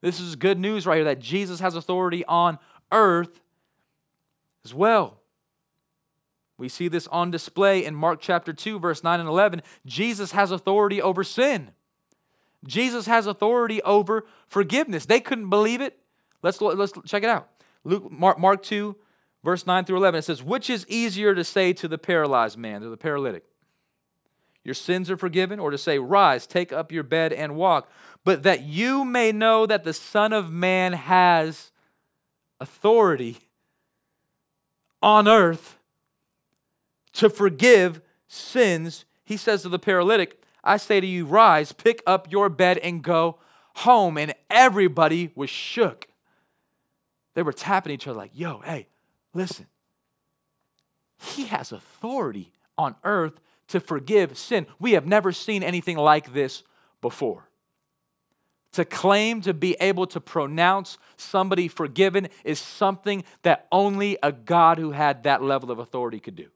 This 0.00 0.20
is 0.20 0.36
good 0.36 0.58
news 0.58 0.86
right 0.86 0.96
here 0.96 1.04
that 1.04 1.20
Jesus 1.20 1.60
has 1.60 1.74
authority 1.74 2.24
on 2.26 2.58
earth 2.92 3.40
as 4.64 4.74
well. 4.74 5.20
We 6.58 6.68
see 6.68 6.88
this 6.88 7.06
on 7.08 7.30
display 7.30 7.84
in 7.84 7.94
Mark 7.94 8.20
chapter 8.20 8.52
2, 8.52 8.78
verse 8.78 9.04
9 9.04 9.20
and 9.20 9.28
11. 9.28 9.62
Jesus 9.84 10.32
has 10.32 10.50
authority 10.50 11.02
over 11.02 11.22
sin. 11.22 11.70
Jesus 12.66 13.06
has 13.06 13.26
authority 13.26 13.82
over 13.82 14.24
forgiveness. 14.46 15.06
They 15.06 15.20
couldn't 15.20 15.50
believe 15.50 15.80
it. 15.80 15.98
Let's, 16.42 16.60
let's 16.60 16.92
check 17.06 17.22
it 17.22 17.28
out. 17.28 17.48
Luke, 17.84 18.10
Mark, 18.10 18.38
Mark 18.38 18.62
2, 18.62 18.96
verse 19.44 19.66
9 19.66 19.84
through 19.84 19.98
11. 19.98 20.18
It 20.18 20.22
says, 20.22 20.42
Which 20.42 20.70
is 20.70 20.86
easier 20.88 21.34
to 21.34 21.44
say 21.44 21.72
to 21.74 21.88
the 21.88 21.98
paralyzed 21.98 22.58
man, 22.58 22.80
to 22.80 22.88
the 22.88 22.96
paralytic? 22.96 23.44
Your 24.66 24.74
sins 24.74 25.10
are 25.10 25.16
forgiven, 25.16 25.58
or 25.60 25.70
to 25.70 25.78
say, 25.78 25.98
Rise, 25.98 26.46
take 26.46 26.72
up 26.72 26.92
your 26.92 27.04
bed 27.04 27.32
and 27.32 27.56
walk, 27.56 27.88
but 28.24 28.42
that 28.42 28.64
you 28.64 29.04
may 29.04 29.32
know 29.32 29.64
that 29.64 29.84
the 29.84 29.92
Son 29.92 30.32
of 30.32 30.50
Man 30.50 30.92
has 30.92 31.70
authority 32.60 33.38
on 35.00 35.28
earth 35.28 35.78
to 37.12 37.30
forgive 37.30 38.00
sins. 38.26 39.04
He 39.24 39.36
says 39.36 39.62
to 39.62 39.68
the 39.68 39.78
paralytic, 39.78 40.42
I 40.64 40.76
say 40.78 41.00
to 41.00 41.06
you, 41.06 41.24
Rise, 41.26 41.72
pick 41.72 42.02
up 42.06 42.30
your 42.30 42.48
bed 42.48 42.78
and 42.78 43.02
go 43.02 43.38
home. 43.76 44.18
And 44.18 44.34
everybody 44.50 45.30
was 45.36 45.48
shook. 45.48 46.08
They 47.34 47.42
were 47.42 47.52
tapping 47.52 47.92
each 47.92 48.08
other 48.08 48.18
like, 48.18 48.32
Yo, 48.34 48.58
hey, 48.64 48.88
listen. 49.32 49.66
He 51.18 51.46
has 51.46 51.72
authority 51.72 52.52
on 52.76 52.96
earth 53.04 53.40
to 53.68 53.80
forgive 53.80 54.36
sin. 54.36 54.66
We 54.78 54.92
have 54.92 55.06
never 55.06 55.32
seen 55.32 55.62
anything 55.62 55.96
like 55.96 56.32
this 56.32 56.62
before. 57.00 57.48
To 58.72 58.84
claim 58.84 59.40
to 59.42 59.54
be 59.54 59.76
able 59.80 60.06
to 60.08 60.20
pronounce 60.20 60.98
somebody 61.16 61.66
forgiven 61.68 62.28
is 62.44 62.58
something 62.58 63.24
that 63.42 63.66
only 63.72 64.18
a 64.22 64.32
God 64.32 64.78
who 64.78 64.90
had 64.90 65.22
that 65.22 65.42
level 65.42 65.70
of 65.70 65.78
authority 65.78 66.20
could 66.20 66.36
do. 66.36 66.48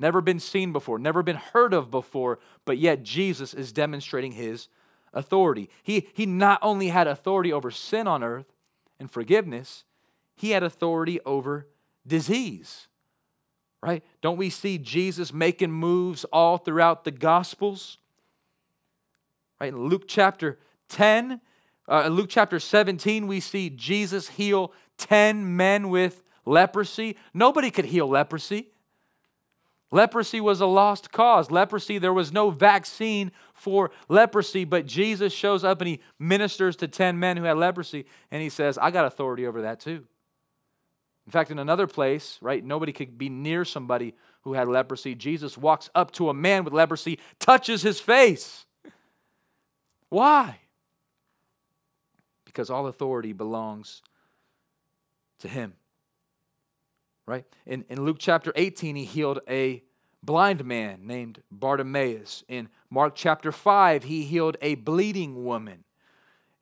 Never 0.00 0.20
been 0.20 0.40
seen 0.40 0.72
before, 0.72 0.98
never 0.98 1.22
been 1.22 1.36
heard 1.36 1.72
of 1.72 1.90
before, 1.90 2.40
but 2.64 2.78
yet 2.78 3.04
Jesus 3.04 3.54
is 3.54 3.72
demonstrating 3.72 4.32
his 4.32 4.68
authority. 5.12 5.70
He, 5.84 6.08
he 6.12 6.26
not 6.26 6.58
only 6.60 6.88
had 6.88 7.06
authority 7.06 7.52
over 7.52 7.70
sin 7.70 8.08
on 8.08 8.24
earth 8.24 8.52
and 8.98 9.08
forgiveness, 9.08 9.84
he 10.34 10.50
had 10.50 10.64
authority 10.64 11.20
over 11.24 11.68
disease 12.04 12.88
right? 13.84 14.02
Don't 14.22 14.38
we 14.38 14.48
see 14.48 14.78
Jesus 14.78 15.32
making 15.32 15.70
moves 15.70 16.24
all 16.32 16.56
throughout 16.56 17.04
the 17.04 17.10
Gospels? 17.10 17.98
Right? 19.60 19.72
In 19.72 19.88
Luke 19.88 20.04
chapter 20.08 20.58
10, 20.88 21.40
uh, 21.86 22.08
Luke 22.08 22.30
chapter 22.30 22.58
17, 22.58 23.26
we 23.26 23.40
see 23.40 23.68
Jesus 23.68 24.28
heal 24.28 24.72
10 24.96 25.56
men 25.56 25.90
with 25.90 26.22
leprosy. 26.46 27.18
Nobody 27.34 27.70
could 27.70 27.84
heal 27.84 28.08
leprosy. 28.08 28.68
Leprosy 29.90 30.40
was 30.40 30.62
a 30.62 30.66
lost 30.66 31.12
cause. 31.12 31.50
Leprosy, 31.50 31.98
there 31.98 32.12
was 32.12 32.32
no 32.32 32.48
vaccine 32.48 33.30
for 33.52 33.90
leprosy, 34.08 34.64
but 34.64 34.86
Jesus 34.86 35.32
shows 35.32 35.62
up 35.62 35.82
and 35.82 35.88
he 35.88 36.00
ministers 36.18 36.74
to 36.76 36.88
10 36.88 37.18
men 37.18 37.36
who 37.36 37.44
had 37.44 37.58
leprosy, 37.58 38.06
and 38.30 38.42
he 38.42 38.48
says, 38.48 38.78
I 38.78 38.90
got 38.90 39.04
authority 39.04 39.46
over 39.46 39.62
that 39.62 39.78
too. 39.78 40.04
In 41.26 41.32
fact, 41.32 41.50
in 41.50 41.58
another 41.58 41.86
place, 41.86 42.38
right, 42.40 42.62
nobody 42.62 42.92
could 42.92 43.16
be 43.16 43.28
near 43.28 43.64
somebody 43.64 44.14
who 44.42 44.52
had 44.52 44.68
leprosy. 44.68 45.14
Jesus 45.14 45.56
walks 45.56 45.88
up 45.94 46.10
to 46.12 46.28
a 46.28 46.34
man 46.34 46.64
with 46.64 46.74
leprosy, 46.74 47.18
touches 47.38 47.82
his 47.82 47.98
face. 47.98 48.66
Why? 50.10 50.58
Because 52.44 52.68
all 52.68 52.86
authority 52.86 53.32
belongs 53.32 54.02
to 55.40 55.48
him. 55.48 55.74
Right? 57.26 57.46
In, 57.66 57.84
in 57.88 58.04
Luke 58.04 58.18
chapter 58.18 58.52
18, 58.54 58.96
he 58.96 59.04
healed 59.04 59.40
a 59.48 59.82
blind 60.22 60.64
man 60.64 61.06
named 61.06 61.42
Bartimaeus. 61.50 62.44
In 62.48 62.68
Mark 62.90 63.14
chapter 63.14 63.50
5, 63.50 64.04
he 64.04 64.24
healed 64.24 64.58
a 64.60 64.74
bleeding 64.74 65.44
woman. 65.44 65.84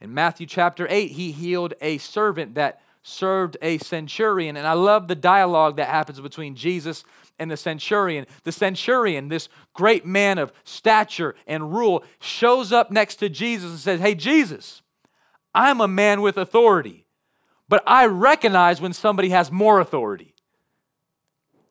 In 0.01 0.15
Matthew 0.15 0.47
chapter 0.47 0.87
8, 0.89 1.13
he 1.13 1.33
healed 1.33 1.75
a 1.81 1.99
servant 1.99 2.55
that 2.55 2.81
served 3.03 3.57
a 3.63 3.79
centurion. 3.79 4.57
And 4.57 4.67
I 4.67 4.73
love 4.75 5.09
the 5.09 5.15
dialogue 5.15 5.77
that 5.77 5.89
happens 5.89 6.21
between 6.21 6.55
Jesus 6.55 7.05
and 7.39 7.51
the 7.51 7.57
centurion. 7.57 8.27
The 8.45 8.53
centurion, 8.53 9.29
this 9.29 9.49
great 9.75 10.07
man 10.07 10.39
of 10.39 10.53
stature 10.65 11.35
and 11.47 11.75
rule, 11.75 12.05
shows 12.21 12.73
up 12.73 12.91
next 12.91 13.17
to 13.17 13.29
Jesus 13.29 13.71
and 13.71 13.81
says, 13.81 14.01
Hey, 14.01 14.15
Jesus, 14.15 14.83
I'm 15.55 15.81
a 15.81 15.89
man 15.89 16.23
with 16.23 16.37
authority, 16.37 17.07
but 17.69 17.83
I 17.87 18.07
recognize 18.07 18.81
when 18.81 18.93
somebody 18.93 19.31
has 19.31 19.51
more 19.51 19.81
authority. 19.81 20.35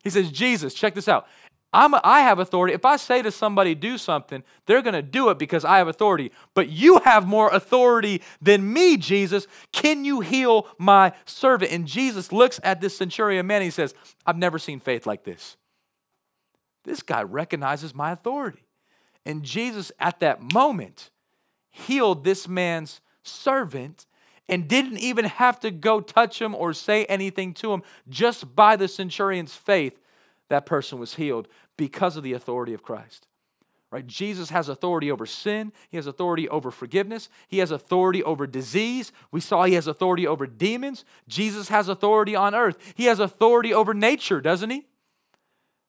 He 0.02 0.10
says, 0.10 0.30
Jesus, 0.30 0.74
check 0.74 0.94
this 0.94 1.08
out. 1.08 1.26
I'm 1.72 1.94
a, 1.94 2.00
I 2.04 2.20
have 2.20 2.38
authority. 2.38 2.74
If 2.74 2.84
I 2.84 2.96
say 2.96 3.22
to 3.22 3.30
somebody, 3.30 3.74
do 3.74 3.96
something, 3.96 4.42
they're 4.66 4.82
going 4.82 4.94
to 4.94 5.02
do 5.02 5.30
it 5.30 5.38
because 5.38 5.64
I 5.64 5.78
have 5.78 5.88
authority. 5.88 6.30
But 6.54 6.68
you 6.68 6.98
have 6.98 7.26
more 7.26 7.48
authority 7.48 8.20
than 8.42 8.72
me, 8.72 8.98
Jesus. 8.98 9.46
Can 9.72 10.04
you 10.04 10.20
heal 10.20 10.66
my 10.76 11.12
servant? 11.24 11.72
And 11.72 11.86
Jesus 11.86 12.30
looks 12.30 12.60
at 12.62 12.80
this 12.80 12.96
centurion 12.96 13.46
man 13.46 13.56
and 13.58 13.64
he 13.64 13.70
says, 13.70 13.94
I've 14.26 14.36
never 14.36 14.58
seen 14.58 14.80
faith 14.80 15.06
like 15.06 15.24
this. 15.24 15.56
This 16.84 17.02
guy 17.02 17.22
recognizes 17.22 17.94
my 17.94 18.12
authority. 18.12 18.64
And 19.24 19.42
Jesus, 19.42 19.92
at 19.98 20.20
that 20.20 20.52
moment, 20.52 21.10
healed 21.70 22.24
this 22.24 22.46
man's 22.46 23.00
servant 23.22 24.06
and 24.48 24.68
didn't 24.68 24.98
even 24.98 25.24
have 25.24 25.60
to 25.60 25.70
go 25.70 26.00
touch 26.00 26.42
him 26.42 26.54
or 26.54 26.74
say 26.74 27.06
anything 27.06 27.54
to 27.54 27.72
him. 27.72 27.82
Just 28.08 28.54
by 28.54 28.76
the 28.76 28.88
centurion's 28.88 29.54
faith, 29.54 29.98
that 30.48 30.66
person 30.66 30.98
was 30.98 31.14
healed 31.14 31.48
because 31.76 32.16
of 32.16 32.22
the 32.22 32.32
authority 32.32 32.74
of 32.74 32.82
Christ. 32.82 33.26
Right? 33.90 34.06
Jesus 34.06 34.48
has 34.48 34.70
authority 34.70 35.10
over 35.10 35.26
sin. 35.26 35.70
He 35.90 35.98
has 35.98 36.06
authority 36.06 36.48
over 36.48 36.70
forgiveness. 36.70 37.28
He 37.46 37.58
has 37.58 37.70
authority 37.70 38.22
over 38.22 38.46
disease. 38.46 39.12
We 39.30 39.40
saw 39.40 39.64
he 39.64 39.74
has 39.74 39.86
authority 39.86 40.26
over 40.26 40.46
demons. 40.46 41.04
Jesus 41.28 41.68
has 41.68 41.88
authority 41.88 42.34
on 42.34 42.54
earth. 42.54 42.78
He 42.94 43.04
has 43.04 43.20
authority 43.20 43.74
over 43.74 43.92
nature, 43.92 44.40
doesn't 44.40 44.70
he? 44.70 44.86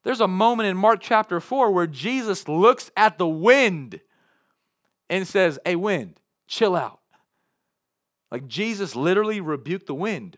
There's 0.03 0.19
a 0.19 0.27
moment 0.27 0.67
in 0.67 0.75
Mark 0.75 0.99
chapter 1.01 1.39
4 1.39 1.71
where 1.71 1.87
Jesus 1.87 2.49
looks 2.49 2.91
at 2.97 3.17
the 3.17 3.27
wind 3.27 4.01
and 5.09 5.25
says, 5.25 5.57
Hey, 5.63 5.77
wind, 5.77 6.19
chill 6.45 6.75
out. 6.75 6.99
Like 8.29 8.47
Jesus 8.47 8.97
literally 8.97 9.39
rebuked 9.39 9.87
the 9.87 9.95
wind. 9.95 10.37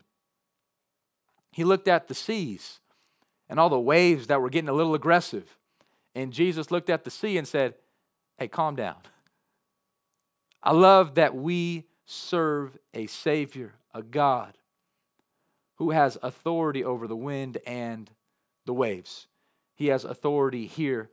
He 1.52 1.64
looked 1.64 1.88
at 1.88 2.08
the 2.08 2.14
seas 2.14 2.80
and 3.50 3.60
all 3.60 3.70
the 3.70 3.80
waves 3.80 4.28
that 4.28 4.42
were 4.42 4.50
getting 4.50 4.70
a 4.70 4.74
little 4.74 4.96
aggressive. 4.96 5.58
And 6.14 6.32
Jesus 6.32 6.72
looked 6.72 6.90
at 6.90 7.04
the 7.04 7.12
sea 7.12 7.38
and 7.38 7.48
said, 7.48 7.76
Hey, 8.38 8.48
calm 8.48 8.76
down. 8.76 8.98
I 10.62 10.72
love 10.72 11.16
that 11.16 11.36
we 11.36 11.86
serve 12.06 12.78
a 12.94 13.08
Savior, 13.08 13.74
a 13.94 14.02
God 14.02 14.58
who 15.76 15.92
has 15.92 16.18
authority 16.22 16.84
over 16.84 17.08
the 17.08 17.16
wind 17.16 17.58
and 17.66 18.10
the 18.66 18.74
waves. 18.74 19.28
He 19.76 19.88
has 19.88 20.04
authority 20.04 20.68
here 20.68 21.10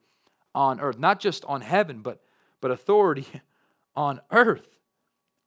on 0.54 0.80
earth, 0.80 0.98
not 0.98 1.20
just 1.20 1.44
on 1.44 1.60
heaven, 1.60 2.00
but, 2.00 2.22
but 2.60 2.70
authority 2.70 3.26
on 3.96 4.20
earth. 4.30 4.78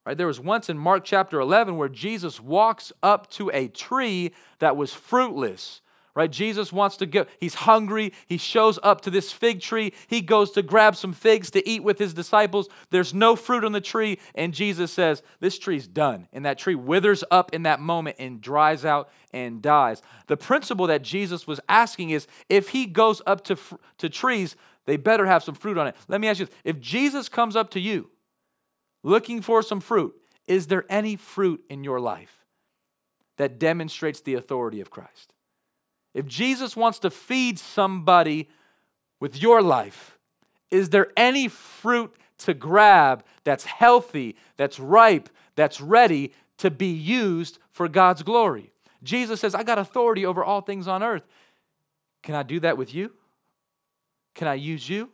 Right? 0.06 0.18
There 0.18 0.28
was 0.28 0.40
once 0.40 0.70
in 0.70 0.78
Mark 0.78 1.04
chapter 1.04 1.40
11 1.40 1.78
where 1.78 1.90
Jesus 1.90 2.40
walks 2.40 2.94
up 3.02 3.30
to 3.32 3.50
a 3.52 3.68
tree 3.68 4.34
that 4.60 4.78
was 4.78 4.94
fruitless 4.94 5.82
right? 6.16 6.32
Jesus 6.32 6.72
wants 6.72 6.96
to 6.98 7.06
go, 7.06 7.26
he's 7.40 7.54
hungry. 7.54 8.14
He 8.26 8.38
shows 8.38 8.80
up 8.82 9.02
to 9.02 9.12
this 9.12 9.32
fig 9.32 9.60
tree. 9.60 9.94
He 10.08 10.22
goes 10.22 10.52
to 10.52 10.62
grab 10.62 10.96
some 10.96 11.12
figs 11.12 11.52
to 11.52 11.70
eat 11.70 11.84
with 11.84 12.00
his 12.00 12.14
disciples. 12.14 12.70
There's 12.90 13.14
no 13.14 13.36
fruit 13.36 13.66
on 13.66 13.74
the 13.74 13.82
tree, 13.82 14.20
and 14.34 14.54
Jesus 14.54 14.92
says, 14.92 15.22
This 15.42 15.60
tree's 15.60 15.88
done. 15.88 16.28
And 16.32 16.46
that 16.46 16.58
tree 16.58 16.76
withers 16.76 17.24
up 17.30 17.54
in 17.54 17.64
that 17.64 17.82
moment 17.82 18.16
and 18.18 18.40
dries 18.40 18.86
out 18.86 19.10
and 19.34 19.62
dies. 19.62 20.02
The 20.28 20.38
principle 20.38 20.88
that 20.88 21.04
Jesus 21.04 21.46
was 21.46 21.60
asking 21.68 22.12
is 22.12 22.28
if 22.48 22.70
he 22.70 22.86
goes 22.86 23.22
up 23.28 23.44
to, 23.46 23.58
to 23.98 24.10
trees, 24.10 24.56
they 24.86 24.98
better 24.98 25.26
have 25.26 25.44
some 25.44 25.56
fruit 25.56 25.78
on 25.78 25.88
it. 25.88 25.96
Let 26.08 26.22
me 26.22 26.30
ask 26.30 26.40
you 26.40 26.46
this. 26.46 26.56
if 26.64 26.80
Jesus 26.80 27.28
comes 27.28 27.56
up 27.56 27.72
to 27.72 27.80
you 27.80 28.10
looking 29.04 29.42
for 29.42 29.62
some 29.62 29.82
fruit, 29.82 30.16
is 30.48 30.68
there 30.68 30.86
any 30.90 31.16
fruit 31.16 31.64
in 31.70 31.84
your 31.84 32.00
life 32.00 32.46
that 33.38 33.60
demonstrates 33.60 34.22
the 34.22 34.36
authority 34.36 34.80
of 34.80 34.90
Christ? 34.90 35.35
If 36.16 36.26
Jesus 36.26 36.78
wants 36.78 36.98
to 37.00 37.12
feed 37.12 37.60
somebody 37.60 38.48
with 39.20 39.40
your 39.40 39.62
life, 39.62 40.18
is 40.72 40.90
there 40.90 41.12
any 41.18 41.50
fruit 41.50 42.16
to 42.40 42.54
grab 42.54 43.24
that's 43.44 43.66
healthy, 43.66 44.38
that's 44.56 44.80
ripe, 44.80 45.30
that's 45.56 45.82
ready 45.82 46.34
to 46.58 46.72
be 46.72 46.88
used 46.88 47.60
for 47.70 47.90
God's 47.90 48.24
glory? 48.24 48.72
Jesus 49.04 49.42
says, 49.42 49.54
I 49.54 49.64
got 49.64 49.78
authority 49.78 50.26
over 50.26 50.42
all 50.42 50.62
things 50.62 50.88
on 50.88 51.04
earth. 51.04 51.28
Can 52.24 52.34
I 52.34 52.44
do 52.44 52.62
that 52.62 52.78
with 52.78 52.96
you? 52.96 53.12
Can 54.36 54.48
I 54.48 54.54
use 54.54 54.88
you? 54.88 55.10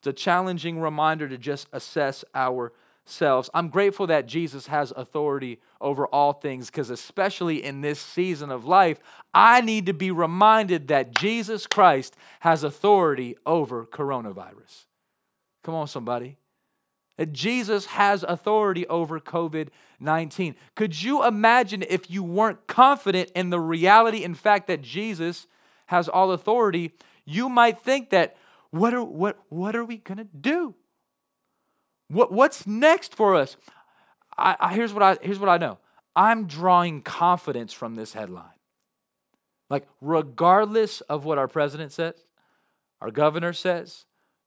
It's 0.00 0.06
a 0.06 0.12
challenging 0.12 0.80
reminder 0.80 1.28
to 1.28 1.38
just 1.38 1.66
assess 1.72 2.26
our 2.34 2.74
selves. 3.04 3.50
I'm 3.52 3.68
grateful 3.68 4.06
that 4.06 4.26
Jesus 4.26 4.68
has 4.68 4.92
authority 4.96 5.60
over 5.80 6.06
all 6.06 6.32
things 6.32 6.66
because, 6.66 6.90
especially 6.90 7.62
in 7.62 7.80
this 7.80 8.00
season 8.00 8.50
of 8.50 8.64
life, 8.64 8.98
I 9.34 9.60
need 9.60 9.86
to 9.86 9.94
be 9.94 10.10
reminded 10.10 10.88
that 10.88 11.12
Jesus 11.12 11.66
Christ 11.66 12.16
has 12.40 12.62
authority 12.64 13.36
over 13.44 13.84
coronavirus. 13.84 14.86
Come 15.62 15.74
on, 15.74 15.88
somebody. 15.88 16.36
That 17.16 17.32
Jesus 17.32 17.86
has 17.86 18.22
authority 18.22 18.86
over 18.86 19.20
COVID 19.20 19.68
19. 20.00 20.56
Could 20.74 21.00
you 21.00 21.24
imagine 21.24 21.84
if 21.88 22.10
you 22.10 22.24
weren't 22.24 22.66
confident 22.66 23.30
in 23.36 23.50
the 23.50 23.60
reality 23.60 24.24
and 24.24 24.36
fact 24.36 24.66
that 24.66 24.82
Jesus 24.82 25.46
has 25.86 26.08
all 26.08 26.32
authority? 26.32 26.92
You 27.24 27.48
might 27.48 27.78
think 27.78 28.10
that, 28.10 28.36
what 28.70 28.92
are, 28.94 29.04
what, 29.04 29.38
what 29.48 29.76
are 29.76 29.84
we 29.84 29.98
going 29.98 30.18
to 30.18 30.24
do? 30.24 30.74
What, 32.12 32.30
what's 32.30 32.66
next 32.66 33.14
for 33.14 33.34
us? 33.34 33.56
I, 34.36 34.56
I, 34.60 34.74
here's, 34.74 34.92
what 34.92 35.02
I, 35.02 35.16
here's 35.22 35.38
what 35.38 35.48
I 35.48 35.56
know 35.56 35.78
I'm 36.14 36.46
drawing 36.46 37.00
confidence 37.00 37.72
from 37.72 37.94
this 37.94 38.12
headline. 38.12 38.44
Like, 39.70 39.88
regardless 40.02 41.00
of 41.02 41.24
what 41.24 41.38
our 41.38 41.48
president 41.48 41.92
says, 41.92 42.14
our 43.00 43.10
governor 43.10 43.54
says, 43.54 44.04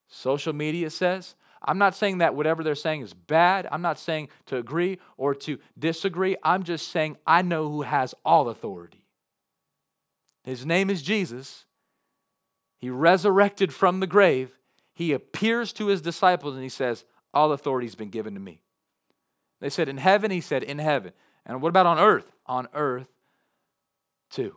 social 0.08 0.54
media 0.54 0.92
says, 0.92 1.34
I'm 1.64 1.80
not 1.80 1.96
saying 1.96 2.20
that 2.20 2.36
whatever 2.36 2.64
they're 2.64 2.76
saying 2.76 3.02
is 3.02 3.16
bad. 3.16 3.68
I'm 3.72 3.82
not 3.82 3.98
saying 3.98 4.30
to 4.46 4.58
agree 4.58 5.00
or 5.18 5.34
to 5.34 5.58
disagree. 5.80 6.36
I'm 6.44 6.62
just 6.62 6.92
saying 6.92 7.18
I 7.26 7.42
know 7.42 7.68
who 7.70 7.82
has 7.82 8.14
all 8.24 8.50
authority. 8.50 9.08
His 10.44 10.64
name 10.64 10.92
is 10.92 11.02
Jesus. 11.02 11.66
He 12.78 12.92
resurrected 12.92 13.74
from 13.74 14.00
the 14.00 14.06
grave. 14.06 14.60
He 14.94 15.12
appears 15.12 15.74
to 15.74 15.88
his 15.88 16.02
disciples 16.02 16.54
and 16.54 16.62
he 16.62 16.70
says, 16.70 17.04
all 17.36 17.52
authority 17.52 17.86
has 17.86 17.96
been 17.96 18.10
given 18.10 18.34
to 18.34 18.40
me. 18.40 18.62
They 19.60 19.70
said, 19.70 19.90
In 19.90 19.98
heaven, 19.98 20.32
he 20.32 20.42
said, 20.42 20.64
In 20.64 20.80
heaven. 20.80 21.12
And 21.46 21.62
what 21.62 21.70
about 21.70 21.86
on 21.86 22.00
earth? 22.00 22.32
On 22.48 22.68
earth, 22.74 23.10
too. 24.32 24.56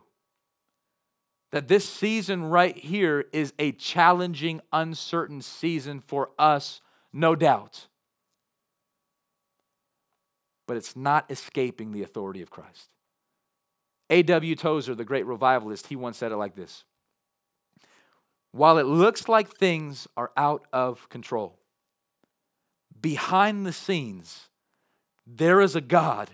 That 1.51 1.67
this 1.67 1.87
season 1.87 2.45
right 2.45 2.75
here 2.75 3.25
is 3.33 3.53
a 3.59 3.73
challenging, 3.73 4.61
uncertain 4.71 5.41
season 5.41 5.99
for 5.99 6.29
us, 6.39 6.81
no 7.11 7.35
doubt. 7.35 7.87
But 10.67 10.77
it's 10.77 10.95
not 10.95 11.29
escaping 11.29 11.91
the 11.91 12.03
authority 12.03 12.41
of 12.41 12.49
Christ. 12.49 12.89
A.W. 14.11 14.55
Tozer, 14.55 14.95
the 14.95 15.05
great 15.05 15.25
revivalist, 15.25 15.87
he 15.87 15.95
once 15.95 16.17
said 16.17 16.31
it 16.31 16.37
like 16.37 16.55
this 16.55 16.83
While 18.51 18.77
it 18.77 18.85
looks 18.85 19.27
like 19.27 19.49
things 19.49 20.07
are 20.15 20.31
out 20.37 20.65
of 20.71 21.09
control, 21.09 21.58
behind 23.01 23.65
the 23.65 23.73
scenes, 23.73 24.49
there 25.25 25.61
is 25.61 25.75
a 25.75 25.81
God 25.81 26.29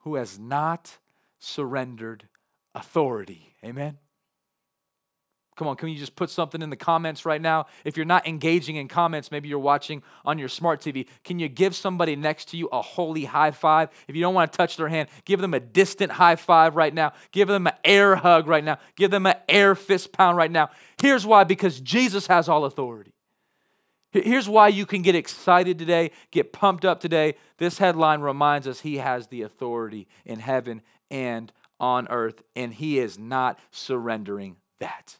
who 0.00 0.16
has 0.16 0.38
not 0.38 0.98
surrendered 1.38 2.28
authority. 2.74 3.54
Amen? 3.64 3.98
Come 5.56 5.68
on, 5.68 5.76
can 5.76 5.88
you 5.88 5.96
just 5.96 6.16
put 6.16 6.30
something 6.30 6.62
in 6.62 6.70
the 6.70 6.76
comments 6.76 7.24
right 7.24 7.40
now? 7.40 7.66
If 7.84 7.96
you're 7.96 8.06
not 8.06 8.26
engaging 8.26 8.74
in 8.74 8.88
comments, 8.88 9.30
maybe 9.30 9.48
you're 9.48 9.60
watching 9.60 10.02
on 10.24 10.36
your 10.36 10.48
smart 10.48 10.80
TV, 10.80 11.06
can 11.22 11.38
you 11.38 11.48
give 11.48 11.76
somebody 11.76 12.16
next 12.16 12.48
to 12.48 12.56
you 12.56 12.68
a 12.72 12.82
holy 12.82 13.24
high 13.24 13.52
five? 13.52 13.90
If 14.08 14.16
you 14.16 14.20
don't 14.20 14.34
want 14.34 14.50
to 14.50 14.56
touch 14.56 14.76
their 14.76 14.88
hand, 14.88 15.08
give 15.24 15.40
them 15.40 15.54
a 15.54 15.60
distant 15.60 16.10
high 16.10 16.34
five 16.36 16.74
right 16.74 16.92
now. 16.92 17.12
Give 17.30 17.46
them 17.46 17.68
an 17.68 17.74
air 17.84 18.16
hug 18.16 18.48
right 18.48 18.64
now. 18.64 18.78
Give 18.96 19.12
them 19.12 19.26
an 19.26 19.36
air 19.48 19.76
fist 19.76 20.12
pound 20.12 20.36
right 20.36 20.50
now. 20.50 20.70
Here's 21.00 21.24
why 21.24 21.44
because 21.44 21.80
Jesus 21.80 22.26
has 22.26 22.48
all 22.48 22.64
authority. 22.64 23.13
Here's 24.22 24.48
why 24.48 24.68
you 24.68 24.86
can 24.86 25.02
get 25.02 25.16
excited 25.16 25.76
today, 25.76 26.12
get 26.30 26.52
pumped 26.52 26.84
up 26.84 27.00
today. 27.00 27.34
This 27.58 27.78
headline 27.78 28.20
reminds 28.20 28.68
us 28.68 28.80
he 28.80 28.98
has 28.98 29.26
the 29.26 29.42
authority 29.42 30.06
in 30.24 30.38
heaven 30.38 30.82
and 31.10 31.52
on 31.80 32.06
earth, 32.08 32.42
and 32.54 32.72
he 32.72 33.00
is 33.00 33.18
not 33.18 33.58
surrendering 33.72 34.56
that. 34.78 35.18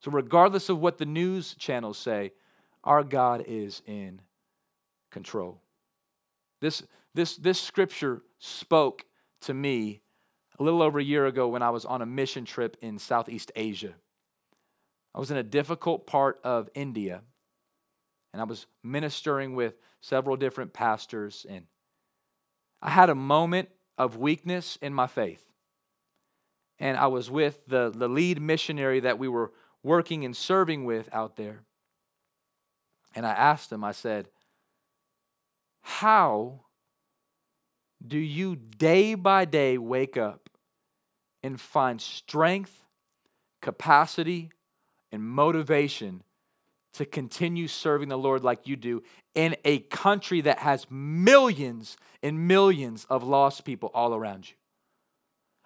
So, 0.00 0.10
regardless 0.10 0.70
of 0.70 0.80
what 0.80 0.96
the 0.96 1.04
news 1.04 1.54
channels 1.54 1.98
say, 1.98 2.32
our 2.82 3.04
God 3.04 3.44
is 3.46 3.82
in 3.86 4.22
control. 5.10 5.60
This, 6.60 6.82
this, 7.14 7.36
this 7.36 7.60
scripture 7.60 8.22
spoke 8.38 9.04
to 9.42 9.52
me 9.52 10.00
a 10.58 10.62
little 10.62 10.80
over 10.80 10.98
a 10.98 11.04
year 11.04 11.26
ago 11.26 11.46
when 11.48 11.62
I 11.62 11.70
was 11.70 11.84
on 11.84 12.00
a 12.00 12.06
mission 12.06 12.46
trip 12.46 12.78
in 12.80 12.98
Southeast 12.98 13.52
Asia. 13.54 13.92
I 15.14 15.20
was 15.20 15.30
in 15.30 15.36
a 15.36 15.42
difficult 15.42 16.06
part 16.06 16.40
of 16.42 16.70
India, 16.74 17.22
and 18.36 18.42
I 18.42 18.44
was 18.44 18.66
ministering 18.82 19.54
with 19.54 19.78
several 20.02 20.36
different 20.36 20.74
pastors, 20.74 21.46
and 21.48 21.64
I 22.82 22.90
had 22.90 23.08
a 23.08 23.14
moment 23.14 23.70
of 23.96 24.18
weakness 24.18 24.76
in 24.82 24.92
my 24.92 25.06
faith. 25.06 25.42
And 26.78 26.98
I 26.98 27.06
was 27.06 27.30
with 27.30 27.64
the, 27.66 27.88
the 27.88 28.08
lead 28.08 28.38
missionary 28.38 29.00
that 29.00 29.18
we 29.18 29.26
were 29.26 29.52
working 29.82 30.22
and 30.26 30.36
serving 30.36 30.84
with 30.84 31.08
out 31.14 31.36
there. 31.36 31.62
And 33.14 33.24
I 33.24 33.30
asked 33.32 33.72
him, 33.72 33.82
I 33.82 33.92
said, 33.92 34.28
How 35.80 36.60
do 38.06 38.18
you 38.18 38.54
day 38.54 39.14
by 39.14 39.46
day 39.46 39.78
wake 39.78 40.18
up 40.18 40.50
and 41.42 41.58
find 41.58 42.02
strength, 42.02 42.84
capacity, 43.62 44.50
and 45.10 45.24
motivation 45.24 46.22
to 46.96 47.06
continue 47.06 47.68
serving 47.68 48.08
the 48.08 48.18
Lord 48.18 48.44
like 48.44 48.66
you 48.66 48.76
do 48.76 49.02
in 49.34 49.56
a 49.64 49.80
country 49.80 50.40
that 50.42 50.58
has 50.58 50.86
millions 50.90 51.96
and 52.22 52.46
millions 52.46 53.06
of 53.08 53.22
lost 53.22 53.64
people 53.64 53.90
all 53.94 54.14
around 54.14 54.48
you? 54.48 54.56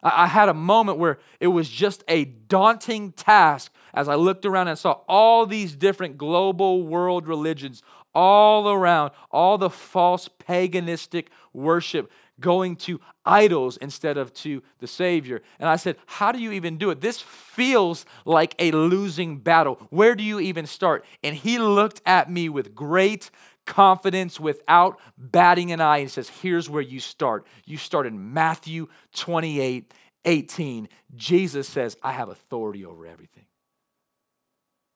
I 0.03 0.29
had 0.29 0.49
a 0.49 0.55
moment 0.55 0.99
where 0.99 1.19
it 1.41 1.49
was 1.49 1.69
just 1.69 2.03
a 2.09 2.25
daunting 2.25 3.13
task 3.13 3.73
as 3.93 4.09
I 4.09 4.15
looked 4.15 4.47
around 4.47 4.69
and 4.69 4.79
saw 4.79 5.01
all 5.09 5.47
these 5.47 5.75
different 5.75 6.17
global 6.17 6.87
world 6.87 7.27
religions 7.27 7.83
all 8.15 8.71
around, 8.71 9.13
all 9.31 9.59
the 9.59 9.71
false 9.71 10.29
paganistic 10.29 11.27
worship 11.53 12.11
going 12.41 12.77
to 12.77 13.01
idols 13.25 13.77
instead 13.77 14.17
of 14.17 14.33
to 14.35 14.63
the 14.79 14.87
Savior. 14.87 15.43
And 15.59 15.69
I 15.69 15.77
said, 15.77 15.97
How 16.07 16.33
do 16.33 16.39
you 16.39 16.53
even 16.53 16.79
do 16.79 16.91
it? 16.91 17.01
This 17.01 17.21
feels 17.21 18.07
like 18.25 18.55
a 18.59 18.71
losing 18.73 19.39
battle. 19.39 19.79
Where 19.91 20.15
do 20.15 20.25
you 20.25 20.41
even 20.41 20.67
start? 20.67 21.05
And 21.23 21.37
he 21.37 21.59
looked 21.59 22.01
at 22.07 22.31
me 22.31 22.49
with 22.49 22.75
great 22.75 23.31
confidence 23.67 24.41
without 24.41 24.99
batting 25.17 25.71
an 25.73 25.81
eye 25.81 25.99
and 25.99 26.11
says, 26.11 26.29
Here's 26.29 26.69
where 26.69 26.83
you 26.83 27.01
start. 27.01 27.47
You 27.65 27.77
start 27.77 28.07
in 28.07 28.33
Matthew 28.33 28.89
28 29.15 29.93
18. 30.25 30.89
Jesus 31.15 31.67
says, 31.67 31.97
I 32.03 32.13
have 32.13 32.29
authority 32.29 32.85
over 32.85 33.07
everything. 33.07 33.47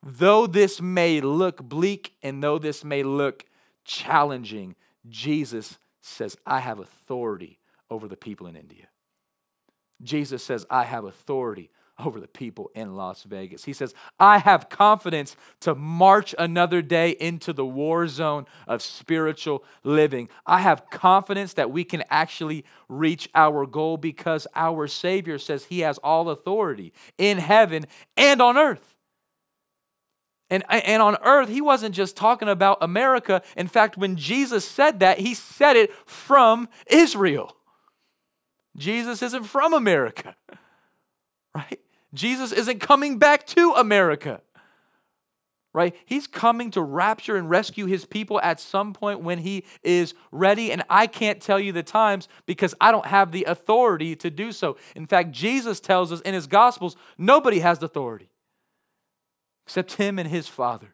Though 0.03 0.45
this 0.45 0.79
may 0.79 1.19
look 1.19 1.63
bleak 1.63 2.13
and 2.21 2.43
though 2.43 2.59
this 2.59 2.83
may 2.83 3.01
look 3.01 3.43
challenging, 3.83 4.75
Jesus 5.09 5.79
says, 6.05 6.37
I 6.45 6.59
have 6.59 6.79
authority 6.79 7.59
over 7.89 8.07
the 8.07 8.17
people 8.17 8.47
in 8.47 8.55
India. 8.55 8.87
Jesus 10.01 10.43
says, 10.43 10.65
I 10.69 10.83
have 10.83 11.05
authority 11.05 11.71
over 11.97 12.19
the 12.19 12.27
people 12.27 12.69
in 12.75 12.95
Las 12.95 13.23
Vegas. 13.23 13.63
He 13.63 13.71
says, 13.71 13.93
I 14.19 14.39
have 14.39 14.67
confidence 14.67 15.37
to 15.61 15.73
march 15.75 16.35
another 16.37 16.81
day 16.81 17.11
into 17.11 17.53
the 17.53 17.65
war 17.65 18.07
zone 18.07 18.45
of 18.67 18.81
spiritual 18.81 19.63
living. 19.83 20.27
I 20.45 20.59
have 20.59 20.89
confidence 20.89 21.53
that 21.53 21.71
we 21.71 21.85
can 21.85 22.03
actually 22.09 22.65
reach 22.89 23.29
our 23.33 23.65
goal 23.65 23.95
because 23.95 24.45
our 24.55 24.87
Savior 24.87 25.39
says 25.39 25.65
He 25.65 25.79
has 25.79 25.97
all 25.99 26.29
authority 26.29 26.91
in 27.17 27.37
heaven 27.37 27.85
and 28.17 28.41
on 28.41 28.57
earth. 28.57 28.94
And, 30.55 30.63
and 30.69 31.01
on 31.01 31.17
earth, 31.21 31.49
he 31.49 31.59
wasn't 31.59 31.93
just 31.93 32.15
talking 32.15 32.47
about 32.47 32.77
America. 32.79 33.41
In 33.57 33.67
fact, 33.67 33.97
when 33.97 34.15
Jesus 34.15 34.63
said 34.65 35.01
that, 35.01 35.19
he 35.19 35.33
said 35.33 35.75
it 35.75 35.93
from 36.07 36.69
Israel. 36.87 37.57
Jesus 38.77 39.21
isn't 39.21 39.43
from 39.43 39.73
America, 39.73 40.33
right? 41.55 41.81
Jesus 42.13 42.53
isn't 42.53 42.79
coming 42.79 43.19
back 43.19 43.45
to 43.47 43.73
America. 43.73 44.41
Right? 45.73 45.93
He's 46.05 46.25
coming 46.25 46.71
to 46.71 46.81
rapture 46.81 47.35
and 47.35 47.49
rescue 47.49 47.85
his 47.85 48.05
people 48.05 48.39
at 48.39 48.61
some 48.61 48.93
point 48.93 49.19
when 49.19 49.39
he 49.39 49.65
is 49.83 50.13
ready. 50.31 50.71
And 50.71 50.83
I 50.89 51.05
can't 51.05 51.41
tell 51.41 51.59
you 51.59 51.73
the 51.73 51.83
times 51.83 52.29
because 52.45 52.73
I 52.79 52.93
don't 52.93 53.07
have 53.07 53.33
the 53.33 53.43
authority 53.43 54.15
to 54.15 54.29
do 54.29 54.53
so. 54.53 54.77
In 54.95 55.05
fact, 55.05 55.33
Jesus 55.33 55.81
tells 55.81 56.13
us 56.13 56.21
in 56.21 56.33
his 56.33 56.47
Gospels 56.47 56.95
nobody 57.17 57.59
has 57.59 57.79
the 57.79 57.87
authority 57.87 58.29
except 59.65 59.93
him 59.93 60.19
and 60.19 60.29
his 60.29 60.47
Father. 60.47 60.93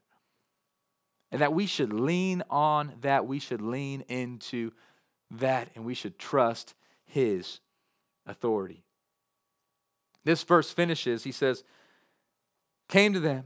And 1.31 1.41
that 1.41 1.53
we 1.53 1.65
should 1.65 1.93
lean 1.93 2.43
on 2.49 2.93
that. 3.01 3.25
We 3.25 3.39
should 3.39 3.61
lean 3.61 4.01
into 4.07 4.71
that. 5.31 5.69
And 5.75 5.85
we 5.85 5.93
should 5.93 6.19
trust 6.19 6.73
his 7.05 7.59
authority. 8.25 8.83
This 10.23 10.43
verse 10.43 10.71
finishes, 10.71 11.23
he 11.23 11.31
says, 11.31 11.63
came 12.89 13.13
to 13.13 13.19
them 13.19 13.45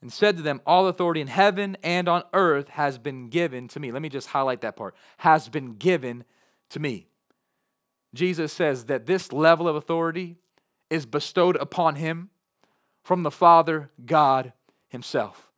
and 0.00 0.12
said 0.12 0.36
to 0.36 0.42
them, 0.42 0.60
All 0.66 0.88
authority 0.88 1.20
in 1.20 1.26
heaven 1.26 1.76
and 1.82 2.08
on 2.08 2.22
earth 2.32 2.68
has 2.70 2.98
been 2.98 3.28
given 3.28 3.68
to 3.68 3.80
me. 3.80 3.92
Let 3.92 4.02
me 4.02 4.08
just 4.08 4.28
highlight 4.28 4.62
that 4.62 4.76
part 4.76 4.94
has 5.18 5.48
been 5.48 5.74
given 5.74 6.24
to 6.70 6.80
me. 6.80 7.08
Jesus 8.14 8.52
says 8.52 8.86
that 8.86 9.06
this 9.06 9.32
level 9.32 9.68
of 9.68 9.76
authority 9.76 10.36
is 10.90 11.06
bestowed 11.06 11.56
upon 11.56 11.96
him 11.96 12.30
from 13.02 13.22
the 13.22 13.30
Father, 13.30 13.90
God 14.04 14.52
Himself. 14.88 15.50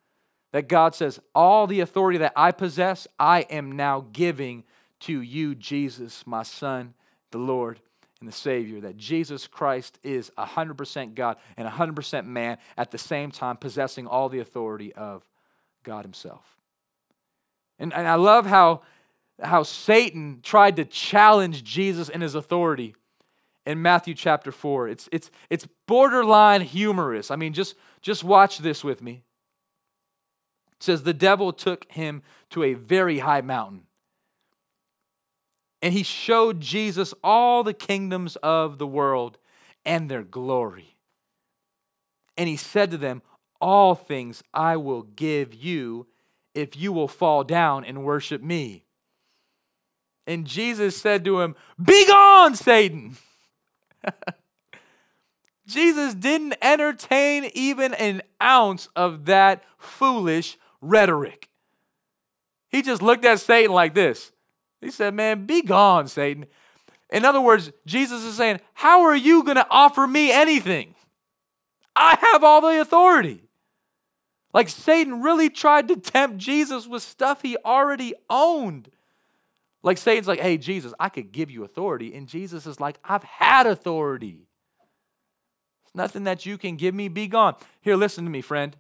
That 0.53 0.69
God 0.69 0.95
says, 0.95 1.21
All 1.35 1.67
the 1.67 1.81
authority 1.81 2.19
that 2.19 2.33
I 2.37 2.53
possess, 2.53 3.07
I 3.19 3.43
am 3.43 3.73
now 3.73 4.07
giving 4.13 4.65
to 5.01 5.21
you, 5.21 5.55
Jesus, 5.55 6.27
my 6.27 6.43
Son, 6.43 6.95
the 7.31 7.39
Lord 7.39 7.81
and 8.21 8.29
the 8.29 8.33
Savior, 8.33 8.81
that 8.81 8.97
Jesus 8.97 9.47
Christ 9.47 9.99
is 10.03 10.31
100% 10.39 11.15
God 11.15 11.37
and 11.57 11.69
100% 11.69 12.27
man 12.27 12.59
at 12.77 12.91
the 12.91 12.99
same 12.99 13.31
time, 13.31 13.57
possessing 13.57 14.07
all 14.07 14.29
the 14.29 14.39
authority 14.39 14.95
of 14.95 15.23
God 15.83 16.05
Himself. 16.05 16.55
And, 17.79 17.93
and 17.93 18.07
I 18.07 18.15
love 18.15 18.47
how, 18.47 18.83
how 19.43 19.63
Satan 19.63 20.41
tried 20.43 20.77
to 20.77 20.85
challenge 20.85 21.65
Jesus 21.65 22.09
in 22.09 22.21
his 22.21 22.35
authority 22.35 22.95
in 23.67 23.83
Matthew 23.83 24.15
chapter 24.15 24.53
4. 24.53 24.89
It's, 24.89 25.09
it's, 25.13 25.31
it's 25.51 25.67
borderline 25.87 26.63
humorous. 26.63 27.31
I 27.31 27.37
mean, 27.37 27.53
just, 27.53 27.75
just 28.03 28.25
watch 28.25 28.59
this 28.59 28.85
with 28.85 29.03
me. 29.03 29.23
It 30.73 30.83
says, 30.83 31.03
The 31.03 31.15
devil 31.15 31.53
took 31.53 31.91
him 31.91 32.23
to 32.51 32.63
a 32.63 32.75
very 32.75 33.21
high 33.21 33.41
mountain 33.41 33.87
and 35.85 35.93
he 35.93 36.03
showed 36.03 36.63
Jesus 36.63 37.13
all 37.23 37.63
the 37.63 37.75
kingdoms 37.75 38.37
of 38.37 38.79
the 38.79 38.87
world 38.87 39.37
and 39.85 40.11
their 40.11 40.23
glory. 40.23 40.97
And 42.39 42.49
he 42.49 42.57
said 42.57 42.91
to 42.93 42.97
them, 42.97 43.21
All 43.61 43.95
things 43.95 44.43
I 44.55 44.79
will 44.79 45.03
give 45.03 45.53
you 45.53 46.07
if 46.55 46.75
you 46.75 46.91
will 46.91 47.07
fall 47.07 47.45
down 47.45 47.85
and 47.85 48.03
worship 48.03 48.43
me. 48.43 48.87
And 50.27 50.47
Jesus 50.47 50.97
said 50.97 51.23
to 51.27 51.43
him, 51.43 51.55
Begone, 51.79 52.55
Satan! 52.55 53.19
Jesus 55.67 56.15
didn't 56.15 56.55
entertain 56.61 57.51
even 57.55 57.95
an 57.95 58.23
ounce 58.43 58.89
of 58.95 59.25
that 59.27 59.65
foolish 59.79 60.59
rhetoric. 60.81 61.49
He 62.69 62.83
just 62.83 63.03
looked 63.03 63.25
at 63.25 63.41
Satan 63.41 63.73
like 63.73 63.95
this 63.95 64.33
he 64.85 64.91
said, 64.91 65.15
Man, 65.15 65.47
be 65.47 65.63
gone, 65.63 66.07
Satan. 66.07 66.47
In 67.11 67.25
other 67.25 67.41
words, 67.41 67.73
Jesus 67.87 68.23
is 68.23 68.37
saying, 68.37 68.61
How 68.75 69.03
are 69.03 69.17
you 69.17 69.43
going 69.43 69.57
to 69.57 69.67
offer 69.71 70.07
me 70.07 70.31
anything? 70.31 70.95
I 71.97 72.17
have 72.21 72.45
all 72.45 72.61
the 72.61 72.81
authority. 72.81 73.45
Like 74.53 74.69
Satan 74.69 75.23
really 75.23 75.49
tried 75.49 75.89
to 75.89 75.97
tempt 75.97 76.39
Jesus 76.39 76.87
with 76.87 77.03
stuff 77.03 77.43
he 77.43 77.57
already 77.65 78.15
owned. 78.29 78.91
Like 79.85 79.99
Satan's 79.99 80.27
like, 80.27 80.41
Hey, 80.41 80.57
Jesus, 80.57 80.93
I 80.99 81.11
could 81.11 81.31
give 81.31 81.51
you 81.51 81.63
authority. 81.63 82.15
And 82.15 82.27
Jesus 82.27 82.67
is 82.67 82.81
like, 82.81 82.99
I've 83.05 83.23
had 83.23 83.67
authority. 83.67 84.49
It's 85.85 85.95
nothing 85.95 86.25
that 86.25 86.45
you 86.47 86.59
can 86.59 86.75
give 86.77 86.95
me. 86.95 87.07
Be 87.09 87.29
gone. 87.29 87.55
Here, 87.83 87.95
listen 87.95 88.25
to 88.25 88.31
me, 88.31 88.41
friend. 88.41 88.75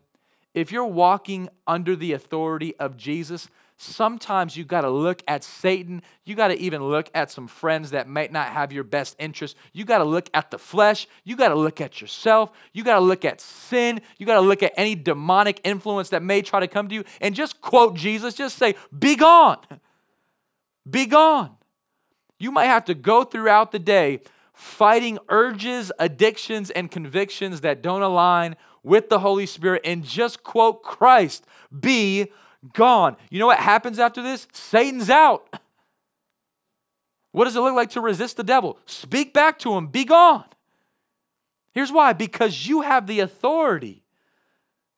If 0.54 0.72
you're 0.72 0.86
walking 0.86 1.48
under 1.66 1.94
the 1.94 2.12
authority 2.12 2.74
of 2.76 2.96
Jesus, 2.96 3.48
sometimes 3.76 4.56
you 4.56 4.64
got 4.64 4.82
to 4.82 4.90
look 4.90 5.22
at 5.28 5.44
Satan. 5.44 6.00
You 6.24 6.36
got 6.36 6.48
to 6.48 6.58
even 6.58 6.82
look 6.84 7.10
at 7.12 7.30
some 7.30 7.48
friends 7.48 7.90
that 7.90 8.08
might 8.08 8.32
not 8.32 8.48
have 8.48 8.72
your 8.72 8.84
best 8.84 9.16
interest. 9.18 9.56
You 9.72 9.84
got 9.84 9.98
to 9.98 10.04
look 10.04 10.30
at 10.32 10.50
the 10.50 10.58
flesh. 10.58 11.06
You 11.24 11.36
got 11.36 11.48
to 11.48 11.56
look 11.56 11.80
at 11.80 12.00
yourself. 12.00 12.50
You 12.72 12.82
got 12.82 12.94
to 12.94 13.04
look 13.04 13.24
at 13.24 13.40
sin. 13.40 14.00
You 14.16 14.26
got 14.26 14.34
to 14.34 14.46
look 14.46 14.62
at 14.62 14.72
any 14.76 14.94
demonic 14.94 15.60
influence 15.64 16.10
that 16.10 16.22
may 16.22 16.40
try 16.40 16.60
to 16.60 16.68
come 16.68 16.88
to 16.88 16.94
you 16.94 17.04
and 17.20 17.34
just 17.34 17.60
quote 17.60 17.94
Jesus. 17.94 18.34
Just 18.34 18.56
say, 18.56 18.74
Be 18.96 19.16
gone. 19.16 19.58
Be 20.88 21.06
gone. 21.06 21.56
You 22.38 22.50
might 22.50 22.66
have 22.66 22.84
to 22.86 22.94
go 22.94 23.24
throughout 23.24 23.72
the 23.72 23.78
day 23.78 24.20
fighting 24.52 25.18
urges, 25.28 25.90
addictions, 25.98 26.70
and 26.70 26.90
convictions 26.90 27.62
that 27.62 27.82
don't 27.82 28.02
align 28.02 28.56
with 28.82 29.08
the 29.08 29.18
Holy 29.18 29.46
Spirit 29.46 29.82
and 29.84 30.04
just 30.04 30.42
quote 30.42 30.82
Christ. 30.82 31.44
Be 31.78 32.30
gone. 32.72 33.16
You 33.30 33.38
know 33.40 33.46
what 33.46 33.58
happens 33.58 33.98
after 33.98 34.22
this? 34.22 34.46
Satan's 34.52 35.10
out. 35.10 35.58
What 37.32 37.46
does 37.46 37.56
it 37.56 37.60
look 37.60 37.74
like 37.74 37.90
to 37.90 38.00
resist 38.00 38.36
the 38.36 38.44
devil? 38.44 38.78
Speak 38.86 39.32
back 39.32 39.58
to 39.60 39.74
him, 39.74 39.88
be 39.88 40.04
gone. 40.04 40.44
Here's 41.72 41.90
why 41.90 42.12
because 42.12 42.68
you 42.68 42.82
have 42.82 43.08
the 43.08 43.18
authority 43.18 44.04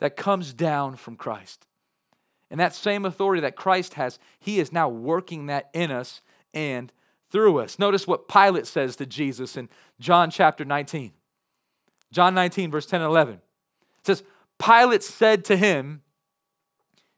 that 0.00 0.16
comes 0.16 0.52
down 0.52 0.96
from 0.96 1.16
Christ. 1.16 1.66
And 2.50 2.60
that 2.60 2.74
same 2.74 3.04
authority 3.04 3.40
that 3.40 3.56
Christ 3.56 3.94
has, 3.94 4.18
he 4.38 4.60
is 4.60 4.72
now 4.72 4.88
working 4.88 5.46
that 5.46 5.68
in 5.72 5.90
us 5.90 6.22
and 6.54 6.92
through 7.30 7.58
us. 7.58 7.78
Notice 7.78 8.06
what 8.06 8.28
Pilate 8.28 8.66
says 8.66 8.96
to 8.96 9.06
Jesus 9.06 9.56
in 9.56 9.68
John 9.98 10.30
chapter 10.30 10.64
19. 10.64 11.12
John 12.12 12.34
19, 12.34 12.70
verse 12.70 12.86
10 12.86 13.00
and 13.00 13.10
11. 13.10 13.34
It 13.34 13.40
says, 14.04 14.22
Pilate 14.58 15.02
said 15.02 15.44
to 15.46 15.56
him, 15.56 16.02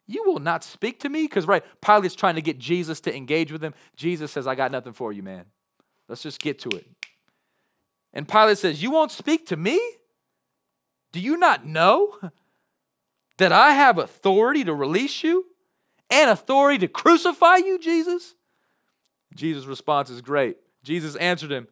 You 0.07 0.25
will 0.27 0.41
not 0.41 0.65
speak 0.65 1.01
to 1.01 1.09
me? 1.09 1.25
Because, 1.25 1.47
right, 1.47 1.65
Pilate's 1.81 2.15
trying 2.15 2.37
to 2.37 2.43
get 2.43 2.59
Jesus 2.59 3.01
to 3.01 3.15
engage 3.15 3.53
with 3.53 3.63
him. 3.63 3.75
Jesus 3.97 4.33
says, 4.33 4.47
I 4.47 4.55
got 4.55 4.73
nothing 4.73 4.95
for 4.95 5.13
you, 5.13 5.23
man. 5.23 5.45
Let's 6.09 6.23
just 6.23 6.41
get 6.41 6.59
to 6.61 6.71
it. 6.71 6.87
And 8.13 8.27
Pilate 8.27 8.59
says, 8.59 8.83
You 8.83 8.91
won't 8.91 9.11
speak 9.11 9.47
to 9.49 9.57
me? 9.57 9.79
Do 11.13 11.21
you 11.21 11.37
not 11.37 11.67
know 11.67 12.19
that 13.39 13.53
I 13.53 13.73
have 13.73 13.99
authority 13.99 14.65
to 14.65 14.75
release 14.75 15.25
you 15.25 15.47
and 16.11 16.31
authority 16.31 16.79
to 16.79 16.89
crucify 16.89 17.57
you, 17.57 17.79
Jesus? 17.79 18.35
Jesus' 19.35 19.67
response 19.67 20.11
is 20.11 20.21
great. 20.21 20.59
Jesus 20.83 21.17
answered 21.17 21.53
him, 21.53 21.69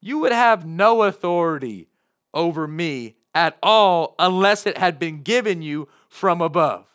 You 0.00 0.18
would 0.20 0.32
have 0.32 0.66
no 0.66 1.02
authority 1.02 1.88
over 2.34 2.66
me 2.66 3.16
at 3.34 3.56
all 3.62 4.14
unless 4.18 4.66
it 4.66 4.78
had 4.78 4.98
been 4.98 5.22
given 5.22 5.62
you 5.62 5.88
from 6.08 6.40
above. 6.40 6.86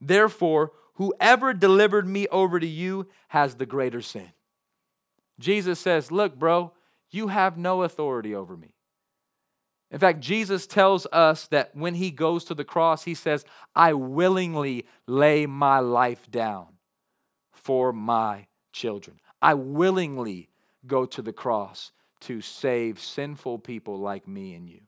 Therefore, 0.00 0.72
whoever 0.94 1.54
delivered 1.54 2.06
me 2.06 2.26
over 2.28 2.60
to 2.60 2.66
you 2.66 3.08
has 3.28 3.54
the 3.54 3.66
greater 3.66 4.02
sin. 4.02 4.32
Jesus 5.38 5.80
says, 5.80 6.12
Look, 6.12 6.38
bro, 6.38 6.72
you 7.10 7.28
have 7.28 7.56
no 7.56 7.82
authority 7.82 8.34
over 8.34 8.56
me. 8.56 8.73
In 9.94 10.00
fact, 10.00 10.18
Jesus 10.18 10.66
tells 10.66 11.06
us 11.12 11.46
that 11.46 11.70
when 11.72 11.94
he 11.94 12.10
goes 12.10 12.42
to 12.46 12.54
the 12.54 12.64
cross, 12.64 13.04
he 13.04 13.14
says, 13.14 13.44
I 13.76 13.92
willingly 13.92 14.86
lay 15.06 15.46
my 15.46 15.78
life 15.78 16.28
down 16.28 16.66
for 17.52 17.92
my 17.92 18.48
children. 18.72 19.20
I 19.40 19.54
willingly 19.54 20.48
go 20.84 21.06
to 21.06 21.22
the 21.22 21.32
cross 21.32 21.92
to 22.22 22.40
save 22.40 22.98
sinful 22.98 23.60
people 23.60 23.96
like 24.00 24.26
me 24.26 24.54
and 24.54 24.68
you. 24.68 24.80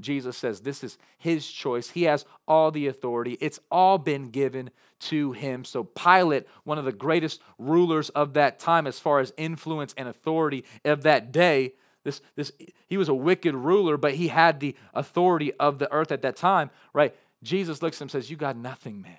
Jesus 0.00 0.36
says 0.36 0.62
this 0.62 0.82
is 0.82 0.98
his 1.16 1.48
choice. 1.48 1.90
He 1.90 2.02
has 2.02 2.24
all 2.48 2.72
the 2.72 2.88
authority. 2.88 3.38
It's 3.40 3.60
all 3.70 3.98
been 3.98 4.30
given 4.30 4.70
to 5.02 5.30
him. 5.30 5.64
So, 5.64 5.84
Pilate, 5.84 6.48
one 6.64 6.78
of 6.78 6.84
the 6.84 6.90
greatest 6.90 7.40
rulers 7.56 8.08
of 8.08 8.32
that 8.32 8.58
time 8.58 8.88
as 8.88 8.98
far 8.98 9.20
as 9.20 9.32
influence 9.36 9.94
and 9.96 10.08
authority 10.08 10.64
of 10.84 11.04
that 11.04 11.30
day, 11.30 11.74
this, 12.04 12.20
this, 12.34 12.52
he 12.88 12.96
was 12.96 13.08
a 13.08 13.14
wicked 13.14 13.54
ruler, 13.54 13.96
but 13.96 14.14
he 14.14 14.28
had 14.28 14.60
the 14.60 14.76
authority 14.92 15.52
of 15.54 15.78
the 15.78 15.90
earth 15.92 16.10
at 16.10 16.22
that 16.22 16.36
time, 16.36 16.70
right? 16.92 17.14
Jesus 17.42 17.82
looks 17.82 17.98
at 17.98 18.02
him 18.02 18.04
and 18.06 18.10
says, 18.10 18.30
You 18.30 18.36
got 18.36 18.56
nothing, 18.56 19.02
man. 19.02 19.18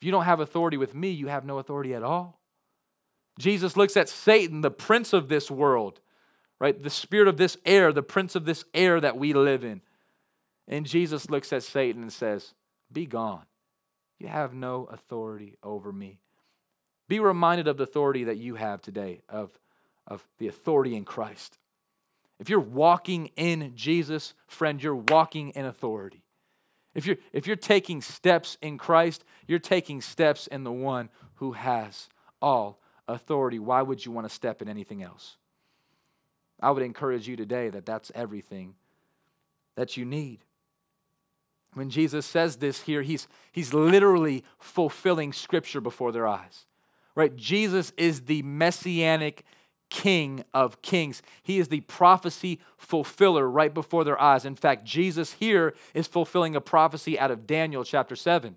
If 0.00 0.06
you 0.06 0.12
don't 0.12 0.24
have 0.24 0.40
authority 0.40 0.76
with 0.76 0.94
me, 0.94 1.10
you 1.10 1.28
have 1.28 1.44
no 1.44 1.58
authority 1.58 1.94
at 1.94 2.02
all. 2.02 2.38
Jesus 3.38 3.76
looks 3.76 3.96
at 3.96 4.08
Satan, 4.08 4.60
the 4.60 4.70
prince 4.70 5.12
of 5.12 5.28
this 5.28 5.50
world, 5.50 6.00
right? 6.60 6.80
The 6.80 6.90
spirit 6.90 7.28
of 7.28 7.36
this 7.36 7.56
air, 7.64 7.92
the 7.92 8.02
prince 8.02 8.34
of 8.34 8.44
this 8.44 8.64
air 8.74 9.00
that 9.00 9.16
we 9.16 9.32
live 9.32 9.64
in. 9.64 9.80
And 10.66 10.86
Jesus 10.86 11.30
looks 11.30 11.52
at 11.52 11.62
Satan 11.62 12.02
and 12.02 12.12
says, 12.12 12.54
Be 12.92 13.06
gone. 13.06 13.46
You 14.18 14.28
have 14.28 14.52
no 14.52 14.84
authority 14.86 15.56
over 15.62 15.92
me. 15.92 16.20
Be 17.08 17.20
reminded 17.20 17.68
of 17.68 17.78
the 17.78 17.84
authority 17.84 18.24
that 18.24 18.36
you 18.36 18.56
have 18.56 18.82
today, 18.82 19.20
of, 19.28 19.50
of 20.08 20.26
the 20.38 20.48
authority 20.48 20.96
in 20.96 21.04
Christ. 21.04 21.58
If 22.40 22.48
you're 22.48 22.58
walking 22.58 23.30
in 23.36 23.72
Jesus, 23.76 24.34
friend, 24.46 24.82
you're 24.82 24.96
walking 24.96 25.50
in 25.50 25.64
authority. 25.64 26.24
If 26.94 27.06
you're, 27.06 27.18
if 27.32 27.46
you're 27.46 27.56
taking 27.56 28.00
steps 28.00 28.58
in 28.60 28.78
Christ, 28.78 29.24
you're 29.46 29.58
taking 29.58 30.00
steps 30.00 30.46
in 30.48 30.64
the 30.64 30.72
one 30.72 31.10
who 31.34 31.52
has 31.52 32.08
all 32.42 32.80
authority. 33.06 33.58
Why 33.58 33.82
would 33.82 34.04
you 34.04 34.10
want 34.10 34.28
to 34.28 34.34
step 34.34 34.62
in 34.62 34.68
anything 34.68 35.02
else? 35.02 35.36
I 36.60 36.70
would 36.70 36.82
encourage 36.82 37.28
you 37.28 37.36
today 37.36 37.68
that 37.70 37.86
that's 37.86 38.10
everything 38.14 38.74
that 39.76 39.96
you 39.96 40.04
need. 40.04 40.40
When 41.74 41.90
Jesus 41.90 42.26
says 42.26 42.56
this 42.56 42.82
here, 42.82 43.02
he's, 43.02 43.28
he's 43.52 43.74
literally 43.74 44.42
fulfilling 44.58 45.32
scripture 45.32 45.80
before 45.80 46.10
their 46.10 46.26
eyes. 46.26 46.66
Right? 47.14 47.34
Jesus 47.36 47.92
is 47.96 48.22
the 48.22 48.42
messianic 48.42 49.44
king 49.90 50.44
of 50.52 50.82
kings. 50.82 51.22
He 51.42 51.58
is 51.58 51.68
the 51.68 51.80
prophecy 51.80 52.60
fulfiller 52.76 53.48
right 53.48 53.72
before 53.72 54.04
their 54.04 54.20
eyes. 54.20 54.44
In 54.44 54.54
fact, 54.54 54.84
Jesus 54.84 55.34
here 55.34 55.74
is 55.94 56.06
fulfilling 56.06 56.54
a 56.56 56.60
prophecy 56.60 57.18
out 57.18 57.30
of 57.30 57.46
Daniel 57.46 57.84
chapter 57.84 58.16
7. 58.16 58.56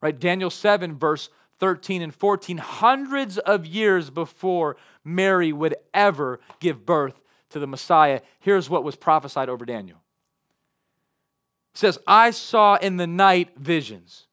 Right? 0.00 0.18
Daniel 0.18 0.50
7 0.50 0.96
verse 0.98 1.30
13 1.58 2.02
and 2.02 2.14
14, 2.14 2.58
hundreds 2.58 3.38
of 3.38 3.66
years 3.66 4.10
before 4.10 4.76
Mary 5.04 5.52
would 5.52 5.76
ever 5.94 6.40
give 6.60 6.84
birth 6.84 7.22
to 7.50 7.58
the 7.58 7.66
Messiah. 7.66 8.20
Here's 8.40 8.68
what 8.68 8.84
was 8.84 8.96
prophesied 8.96 9.48
over 9.48 9.64
Daniel. 9.64 9.98
It 11.74 11.78
says, 11.78 11.98
I 12.06 12.30
saw 12.30 12.76
in 12.76 12.96
the 12.96 13.06
night 13.06 13.56
visions, 13.56 14.26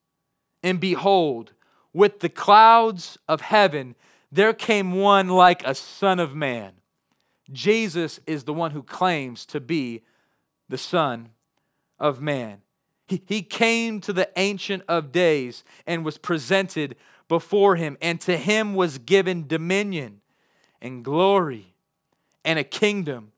and 0.62 0.80
behold, 0.80 1.52
with 1.92 2.20
the 2.20 2.28
clouds 2.28 3.18
of 3.28 3.40
heaven, 3.40 3.94
there 4.34 4.52
came 4.52 4.92
one 4.92 5.28
like 5.28 5.64
a 5.64 5.74
son 5.74 6.18
of 6.18 6.34
man. 6.34 6.72
Jesus 7.52 8.18
is 8.26 8.44
the 8.44 8.52
one 8.52 8.72
who 8.72 8.82
claims 8.82 9.46
to 9.46 9.60
be 9.60 10.02
the 10.68 10.78
Son 10.78 11.30
of 12.00 12.20
Man. 12.20 12.62
He, 13.06 13.22
he 13.26 13.42
came 13.42 14.00
to 14.00 14.12
the 14.12 14.30
Ancient 14.36 14.82
of 14.88 15.12
Days 15.12 15.62
and 15.86 16.04
was 16.04 16.18
presented 16.18 16.96
before 17.28 17.76
him, 17.76 17.96
and 18.00 18.20
to 18.22 18.36
him 18.36 18.74
was 18.74 18.98
given 18.98 19.46
dominion 19.46 20.20
and 20.80 21.04
glory 21.04 21.74
and 22.44 22.58
a 22.58 22.64
kingdom 22.64 23.32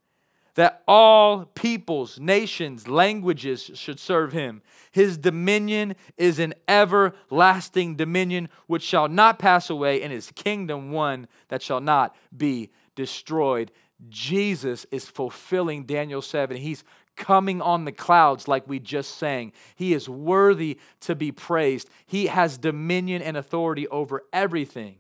that 0.57 0.83
all 0.89 1.45
peoples, 1.45 2.19
nations, 2.19 2.89
languages 2.89 3.71
should 3.75 4.01
serve 4.01 4.33
him. 4.33 4.63
His 4.91 5.19
dominion 5.19 5.95
is 6.17 6.39
an 6.39 6.55
everlasting 6.67 7.97
dominion 7.97 8.49
which 8.67 8.83
shall 8.83 9.07
not 9.07 9.39
pass 9.39 9.71
away, 9.71 10.03
and 10.03 10.13
his 10.13 10.33
kingdom 10.35 10.91
one 10.91 11.29
that 11.49 11.63
shall 11.63 11.81
not 11.81 12.17
be 12.35 12.71
destroyed. 12.95 13.71
Jesus 14.09 14.87
is 14.91 15.05
fulfilling 15.05 15.85
Daniel 15.85 16.23
7. 16.23 16.57
He's 16.57 16.85
coming 17.17 17.61
on 17.61 17.85
the 17.85 17.93
clouds, 17.93 18.49
like 18.49 18.67
we 18.67 18.79
just 18.79 19.19
sang. 19.19 19.53
He 19.75 19.93
is 19.93 20.09
worthy 20.09 20.79
to 21.01 21.15
be 21.15 21.33
praised. 21.33 21.91
He 22.07 22.27
has 22.27 22.57
dominion 22.57 23.21
and 23.21 23.37
authority 23.37 23.87
over 23.89 24.23
everything. 24.33 24.97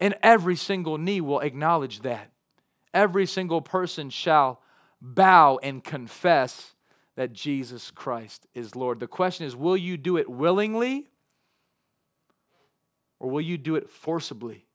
And 0.00 0.16
every 0.24 0.56
single 0.56 0.98
knee 0.98 1.20
will 1.20 1.38
acknowledge 1.38 2.00
that. 2.00 2.31
Every 2.94 3.26
single 3.26 3.60
person 3.60 4.10
shall 4.10 4.60
bow 5.00 5.58
and 5.62 5.82
confess 5.82 6.74
that 7.16 7.32
Jesus 7.32 7.90
Christ 7.90 8.46
is 8.54 8.76
Lord. 8.76 9.00
The 9.00 9.06
question 9.06 9.46
is 9.46 9.54
will 9.56 9.76
you 9.76 9.96
do 9.96 10.16
it 10.16 10.28
willingly 10.28 11.08
or 13.18 13.30
will 13.30 13.40
you 13.40 13.58
do 13.58 13.76
it 13.76 13.88
forcibly? 13.88 14.66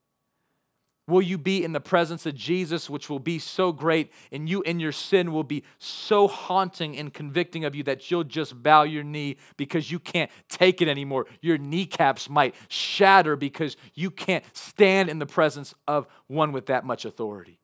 Will 1.08 1.22
you 1.22 1.38
be 1.38 1.64
in 1.64 1.72
the 1.72 1.80
presence 1.80 2.26
of 2.26 2.36
Jesus, 2.36 2.90
which 2.90 3.10
will 3.10 3.20
be 3.20 3.40
so 3.40 3.72
great, 3.72 4.12
and 4.30 4.50
you 4.50 4.62
and 4.64 4.82
your 4.82 4.92
sin 4.92 5.32
will 5.32 5.46
be 5.46 5.64
so 5.80 6.28
haunting 6.28 6.98
and 6.98 7.14
convicting 7.14 7.64
of 7.64 7.76
you 7.76 7.84
that 7.84 8.12
you'll 8.12 8.26
just 8.26 8.62
bow 8.62 8.84
your 8.84 9.04
knee 9.04 9.38
because 9.56 9.90
you 9.90 10.00
can't 10.00 10.30
take 10.50 10.82
it 10.82 10.90
anymore? 10.90 11.26
Your 11.40 11.58
kneecaps 11.58 12.30
might 12.30 12.56
shatter 12.68 13.38
because 13.38 13.78
you 13.94 14.12
can't 14.12 14.44
stand 14.52 15.10
in 15.10 15.20
the 15.20 15.26
presence 15.26 15.74
of 15.88 16.08
one 16.28 16.52
with 16.52 16.66
that 16.66 16.84
much 16.84 17.06
authority. 17.06 17.58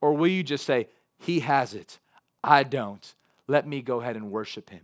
Or 0.00 0.14
will 0.14 0.28
you 0.28 0.42
just 0.42 0.64
say, 0.64 0.88
He 1.18 1.40
has 1.40 1.74
it, 1.74 1.98
I 2.42 2.62
don't. 2.62 3.14
Let 3.46 3.66
me 3.66 3.82
go 3.82 4.00
ahead 4.00 4.16
and 4.16 4.30
worship 4.30 4.70
Him. 4.70 4.82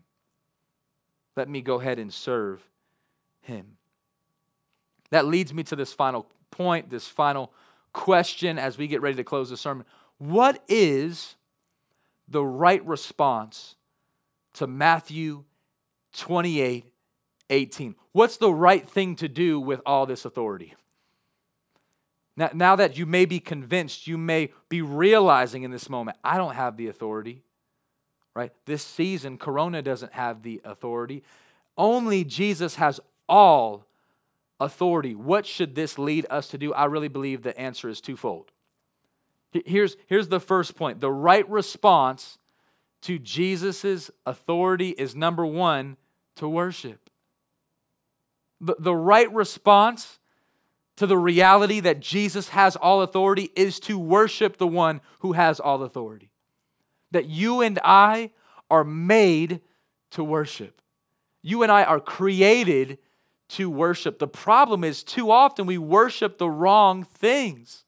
Let 1.36 1.48
me 1.48 1.60
go 1.60 1.80
ahead 1.80 1.98
and 1.98 2.12
serve 2.12 2.68
Him. 3.40 3.76
That 5.10 5.26
leads 5.26 5.54
me 5.54 5.62
to 5.64 5.76
this 5.76 5.92
final 5.92 6.26
point, 6.50 6.90
this 6.90 7.06
final 7.06 7.52
question 7.92 8.58
as 8.58 8.76
we 8.76 8.86
get 8.86 9.00
ready 9.00 9.16
to 9.16 9.24
close 9.24 9.50
the 9.50 9.56
sermon. 9.56 9.86
What 10.18 10.62
is 10.68 11.36
the 12.28 12.44
right 12.44 12.84
response 12.86 13.76
to 14.54 14.66
Matthew 14.66 15.44
28 16.16 16.86
18? 17.48 17.94
What's 18.12 18.38
the 18.38 18.52
right 18.52 18.88
thing 18.88 19.14
to 19.16 19.28
do 19.28 19.60
with 19.60 19.80
all 19.86 20.06
this 20.06 20.24
authority? 20.24 20.74
Now, 22.36 22.50
now 22.52 22.76
that 22.76 22.98
you 22.98 23.06
may 23.06 23.24
be 23.24 23.40
convinced, 23.40 24.06
you 24.06 24.18
may 24.18 24.50
be 24.68 24.82
realizing 24.82 25.62
in 25.62 25.70
this 25.70 25.88
moment, 25.88 26.18
I 26.22 26.36
don't 26.36 26.54
have 26.54 26.76
the 26.76 26.88
authority, 26.88 27.42
right? 28.34 28.52
This 28.66 28.82
season, 28.82 29.38
Corona 29.38 29.80
doesn't 29.80 30.12
have 30.12 30.42
the 30.42 30.60
authority. 30.64 31.22
Only 31.78 32.24
Jesus 32.24 32.76
has 32.76 33.00
all 33.28 33.86
authority. 34.60 35.14
What 35.14 35.46
should 35.46 35.74
this 35.74 35.98
lead 35.98 36.26
us 36.28 36.48
to 36.48 36.58
do? 36.58 36.72
I 36.74 36.84
really 36.84 37.08
believe 37.08 37.42
the 37.42 37.58
answer 37.58 37.88
is 37.88 38.00
twofold. 38.00 38.50
Here's, 39.64 39.96
here's 40.06 40.28
the 40.28 40.40
first 40.40 40.76
point 40.76 41.00
the 41.00 41.10
right 41.10 41.48
response 41.48 42.38
to 43.02 43.18
Jesus' 43.18 44.10
authority 44.26 44.90
is 44.90 45.14
number 45.14 45.46
one, 45.46 45.96
to 46.36 46.48
worship. 46.48 47.08
The, 48.60 48.76
the 48.78 48.94
right 48.94 49.32
response 49.32 50.18
to 50.96 51.06
the 51.06 51.18
reality 51.18 51.80
that 51.80 52.00
Jesus 52.00 52.48
has 52.50 52.74
all 52.76 53.02
authority 53.02 53.50
is 53.54 53.78
to 53.80 53.98
worship 53.98 54.56
the 54.56 54.66
one 54.66 55.00
who 55.20 55.32
has 55.32 55.60
all 55.60 55.82
authority. 55.82 56.30
That 57.10 57.26
you 57.26 57.60
and 57.60 57.78
I 57.84 58.30
are 58.70 58.84
made 58.84 59.60
to 60.12 60.24
worship. 60.24 60.80
You 61.42 61.62
and 61.62 61.70
I 61.70 61.84
are 61.84 62.00
created 62.00 62.98
to 63.48 63.70
worship. 63.70 64.18
The 64.18 64.26
problem 64.26 64.82
is, 64.82 65.04
too 65.04 65.30
often 65.30 65.66
we 65.66 65.78
worship 65.78 66.38
the 66.38 66.50
wrong 66.50 67.04
things. 67.04 67.84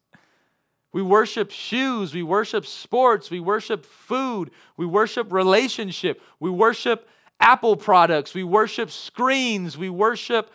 We 0.92 1.02
worship 1.02 1.50
shoes, 1.50 2.14
we 2.14 2.22
worship 2.22 2.64
sports, 2.64 3.30
we 3.30 3.40
worship 3.40 3.84
food, 3.84 4.50
we 4.76 4.86
worship 4.86 5.32
relationship, 5.32 6.20
we 6.40 6.50
worship 6.50 7.08
Apple 7.40 7.76
products, 7.76 8.34
we 8.34 8.42
worship 8.42 8.90
screens, 8.90 9.76
we 9.76 9.90
worship 9.90 10.50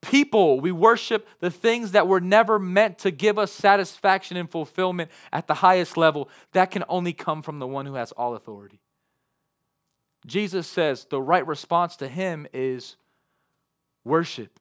people, 0.00 0.60
we 0.60 0.72
worship 0.72 1.28
the 1.40 1.50
things 1.50 1.92
that 1.92 2.08
were 2.08 2.20
never 2.20 2.58
meant 2.58 2.98
to 2.98 3.10
give 3.10 3.38
us 3.38 3.52
satisfaction 3.52 4.36
and 4.36 4.50
fulfillment 4.50 5.10
at 5.32 5.46
the 5.46 5.54
highest 5.54 5.96
level. 5.96 6.28
That 6.52 6.70
can 6.70 6.84
only 6.88 7.12
come 7.12 7.42
from 7.42 7.58
the 7.58 7.66
one 7.66 7.86
who 7.86 7.94
has 7.94 8.12
all 8.12 8.34
authority. 8.34 8.80
Jesus 10.26 10.66
says 10.66 11.06
the 11.08 11.20
right 11.20 11.46
response 11.46 11.96
to 11.96 12.08
him 12.08 12.46
is 12.52 12.96
worship. 14.04 14.58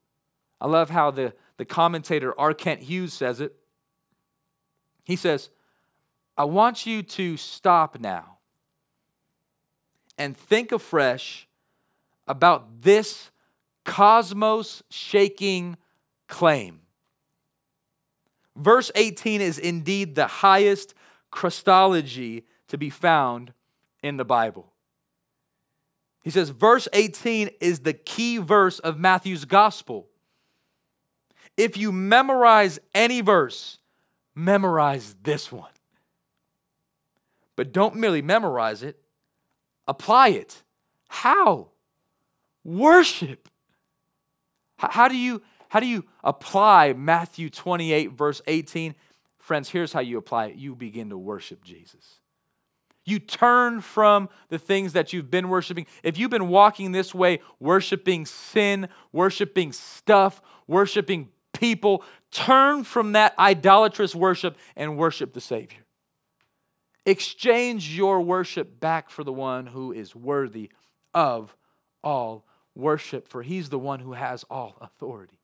I 0.62 0.68
love 0.68 0.90
how 0.90 1.12
the, 1.12 1.34
the 1.58 1.66
commentator 1.66 2.38
R. 2.40 2.54
Kent 2.54 2.82
Hughes 2.82 3.14
says 3.14 3.40
it. 3.40 3.56
He 5.04 5.16
says, 5.16 5.50
I 6.38 6.46
want 6.46 6.86
you 6.86 7.04
to 7.04 7.36
stop 7.38 8.00
now 8.00 8.38
and 10.18 10.36
think 10.38 10.72
afresh 10.72 11.48
about 12.28 12.82
this 12.82 13.32
cosmos 13.90 14.84
shaking 14.90 15.76
claim. 16.28 16.82
Verse 18.56 18.92
18 18.94 19.42
is 19.42 19.58
indeed 19.58 20.16
the 20.16 20.28
highest 20.28 20.94
Christology 21.32 22.46
to 22.68 22.78
be 22.78 22.90
found 22.90 23.54
in 24.04 24.18
the 24.18 24.26
Bible. 24.26 24.74
He 26.24 26.30
says, 26.30 26.50
verse 26.50 26.88
18 26.94 27.50
is 27.62 27.80
the 27.80 27.94
key 27.94 28.38
verse 28.38 28.80
of 28.80 29.00
Matthew's 29.00 29.46
gospel. 29.46 30.08
If 31.58 31.76
you 31.76 31.92
memorize 31.92 32.80
any 32.94 33.22
verse, 33.22 33.80
memorize 34.36 35.16
this 35.24 35.52
one. 35.52 35.72
But 37.56 37.72
don't 37.72 37.96
merely 37.96 38.22
memorize 38.22 38.84
it, 38.84 39.02
apply 39.88 40.30
it. 40.30 40.64
How? 41.08 41.70
Worship. 42.64 43.50
How 44.80 45.08
do 45.08 45.18
you 45.18 45.42
how 45.68 45.80
do 45.80 45.86
you 45.86 46.06
apply 46.24 46.94
Matthew 46.94 47.50
28 47.50 48.12
verse 48.12 48.42
18? 48.48 48.96
Friends, 49.38 49.70
here's 49.70 49.94
how 49.94 50.00
you 50.00 50.18
apply 50.18 50.48
it. 50.48 50.56
You 50.56 50.76
begin 50.76 51.10
to 51.10 51.18
worship 51.18 51.64
Jesus. 51.64 52.20
You 53.06 53.20
turn 53.20 53.82
from 53.82 54.30
the 54.50 54.60
things 54.60 54.94
that 54.94 55.14
you've 55.14 55.32
been 55.32 55.50
worshiping. 55.50 55.86
If 56.04 56.18
you've 56.18 56.30
been 56.30 56.48
walking 56.48 56.92
this 56.92 57.14
way, 57.14 57.40
worshiping 57.60 58.26
sin, 58.26 58.88
worshiping 59.12 59.72
stuff, 59.72 60.42
worshiping 60.68 61.30
people, 61.54 62.04
turn 62.32 62.84
from 62.84 63.14
that 63.14 63.34
idolatrous 63.40 64.14
worship 64.14 64.58
and 64.76 64.98
worship 64.98 65.34
the 65.34 65.42
Savior. 65.42 65.80
Exchange 67.06 67.96
your 67.96 68.22
worship 68.22 68.80
back 68.80 69.10
for 69.10 69.24
the 69.24 69.34
one 69.34 69.68
who 69.68 69.92
is 69.92 70.16
worthy 70.16 70.70
of 71.14 71.56
all 72.04 72.46
worship, 72.76 73.28
for 73.28 73.44
he's 73.44 73.70
the 73.70 73.80
one 73.80 74.00
who 74.00 74.14
has 74.14 74.44
all 74.50 74.78
authority. 74.82 75.40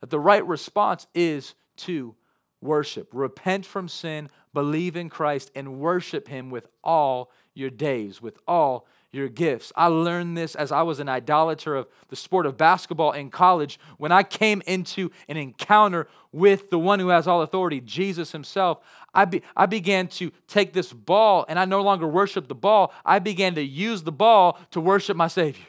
That 0.00 0.10
the 0.10 0.20
right 0.20 0.46
response 0.46 1.06
is 1.14 1.54
to 1.78 2.14
worship. 2.60 3.08
Repent 3.12 3.66
from 3.66 3.88
sin, 3.88 4.28
believe 4.52 4.96
in 4.96 5.08
Christ, 5.08 5.50
and 5.54 5.78
worship 5.78 6.28
him 6.28 6.50
with 6.50 6.66
all 6.82 7.30
your 7.54 7.70
days, 7.70 8.20
with 8.20 8.38
all 8.48 8.86
your 9.12 9.28
gifts. 9.28 9.72
I 9.76 9.86
learned 9.86 10.36
this 10.36 10.56
as 10.56 10.72
I 10.72 10.82
was 10.82 10.98
an 10.98 11.08
idolater 11.08 11.76
of 11.76 11.86
the 12.08 12.16
sport 12.16 12.46
of 12.46 12.56
basketball 12.56 13.12
in 13.12 13.30
college. 13.30 13.78
When 13.96 14.10
I 14.10 14.24
came 14.24 14.60
into 14.66 15.10
an 15.28 15.36
encounter 15.36 16.08
with 16.32 16.70
the 16.70 16.80
one 16.80 16.98
who 16.98 17.08
has 17.08 17.28
all 17.28 17.42
authority, 17.42 17.80
Jesus 17.80 18.32
himself, 18.32 18.78
I, 19.14 19.24
be, 19.24 19.42
I 19.56 19.66
began 19.66 20.08
to 20.08 20.32
take 20.48 20.72
this 20.72 20.92
ball 20.92 21.44
and 21.48 21.60
I 21.60 21.64
no 21.64 21.80
longer 21.80 22.08
worship 22.08 22.48
the 22.48 22.56
ball. 22.56 22.92
I 23.04 23.20
began 23.20 23.54
to 23.54 23.62
use 23.62 24.02
the 24.02 24.12
ball 24.12 24.58
to 24.72 24.80
worship 24.80 25.16
my 25.16 25.28
Savior 25.28 25.64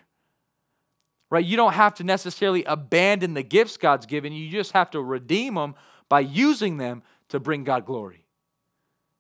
right? 1.36 1.46
You 1.46 1.58
don't 1.58 1.74
have 1.74 1.96
to 1.96 2.06
necessarily 2.06 2.64
abandon 2.64 3.34
the 3.34 3.44
gifts 3.44 3.76
God's 3.76 4.06
given 4.06 4.32
you, 4.32 4.46
you 4.46 4.52
just 4.52 4.72
have 4.72 4.90
to 4.92 5.02
redeem 5.02 5.56
them 5.56 5.76
by 6.08 6.22
using 6.22 6.78
them 6.78 7.04
to 7.28 7.42
bring 7.42 7.66
God 7.66 7.86
glory. 7.86 8.26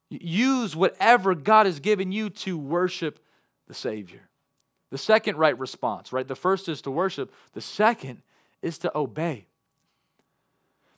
Use 0.09 0.77
whatever 0.77 1.35
God 1.35 1.65
has 1.65 1.81
given 1.81 2.13
you 2.13 2.29
to 2.29 2.57
worship 2.57 3.19
the 3.67 3.73
Savior. 3.73 4.29
The 4.91 4.97
second 4.97 5.35
right 5.35 5.59
response, 5.59 6.13
right? 6.13 6.25
The 6.25 6.37
first 6.37 6.69
is 6.69 6.81
to 6.83 6.91
worship, 6.91 7.33
the 7.51 7.59
second 7.59 8.21
is 8.61 8.77
to 8.77 8.97
obey. 8.97 9.47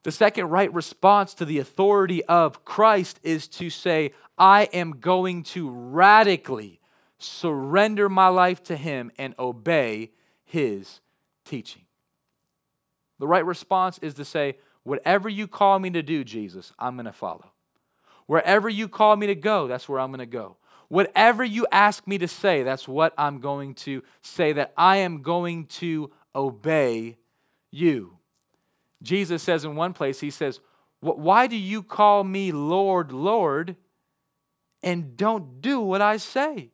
The 0.03 0.11
second 0.11 0.49
right 0.49 0.71
response 0.71 1.33
to 1.33 1.45
the 1.45 1.57
authority 1.57 2.23
of 2.25 2.63
Christ 2.63 3.19
is 3.23 3.47
to 3.47 3.71
say, 3.71 4.11
I 4.37 4.65
am 4.65 4.99
going 4.99 5.41
to 5.43 5.67
radically 5.67 6.79
surrender 7.17 8.07
my 8.07 8.27
life 8.27 8.61
to 8.65 8.75
Him 8.75 9.11
and 9.17 9.33
obey 9.39 10.11
his 10.47 11.01
teaching. 11.47 11.83
The 13.19 13.27
right 13.27 13.45
response 13.45 13.97
is 13.99 14.13
to 14.15 14.25
say, 14.25 14.57
Whatever 14.83 15.27
you 15.27 15.47
call 15.47 15.79
me 15.79 15.89
to 15.89 16.01
do, 16.01 16.23
Jesus, 16.23 16.71
I'm 16.79 16.95
going 16.95 17.07
to 17.07 17.11
follow. 17.11 17.51
Wherever 18.25 18.69
you 18.69 18.87
call 18.87 19.17
me 19.17 19.27
to 19.27 19.35
go, 19.35 19.67
that's 19.67 19.89
where 19.89 19.99
I'm 19.99 20.11
going 20.11 20.19
to 20.19 20.25
go. 20.25 20.55
Whatever 20.87 21.43
you 21.43 21.67
ask 21.73 22.07
me 22.07 22.17
to 22.19 22.27
say, 22.27 22.63
that's 22.63 22.87
what 22.87 23.13
I'm 23.17 23.39
going 23.39 23.73
to 23.75 24.01
say, 24.21 24.53
that 24.53 24.73
I 24.77 24.97
am 24.97 25.21
going 25.21 25.65
to 25.65 26.11
obey 26.33 27.17
you. 27.69 28.17
Jesus 29.03 29.43
says 29.43 29.65
in 29.65 29.75
one 29.75 29.91
place, 29.91 30.21
He 30.21 30.29
says, 30.29 30.61
Why 31.01 31.47
do 31.47 31.57
you 31.57 31.83
call 31.83 32.23
me 32.23 32.53
Lord, 32.53 33.11
Lord, 33.11 33.75
and 34.81 35.17
don't 35.17 35.59
do 35.59 35.81
what 35.81 36.01
I 36.01 36.17
say? 36.17 36.71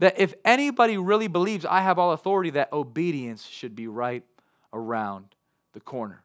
That 0.00 0.18
if 0.18 0.34
anybody 0.44 0.96
really 0.96 1.28
believes 1.28 1.64
I 1.64 1.80
have 1.80 1.98
all 1.98 2.12
authority, 2.12 2.50
that 2.50 2.72
obedience 2.72 3.46
should 3.46 3.74
be 3.74 3.88
right 3.88 4.22
around 4.72 5.26
the 5.72 5.80
corner. 5.80 6.22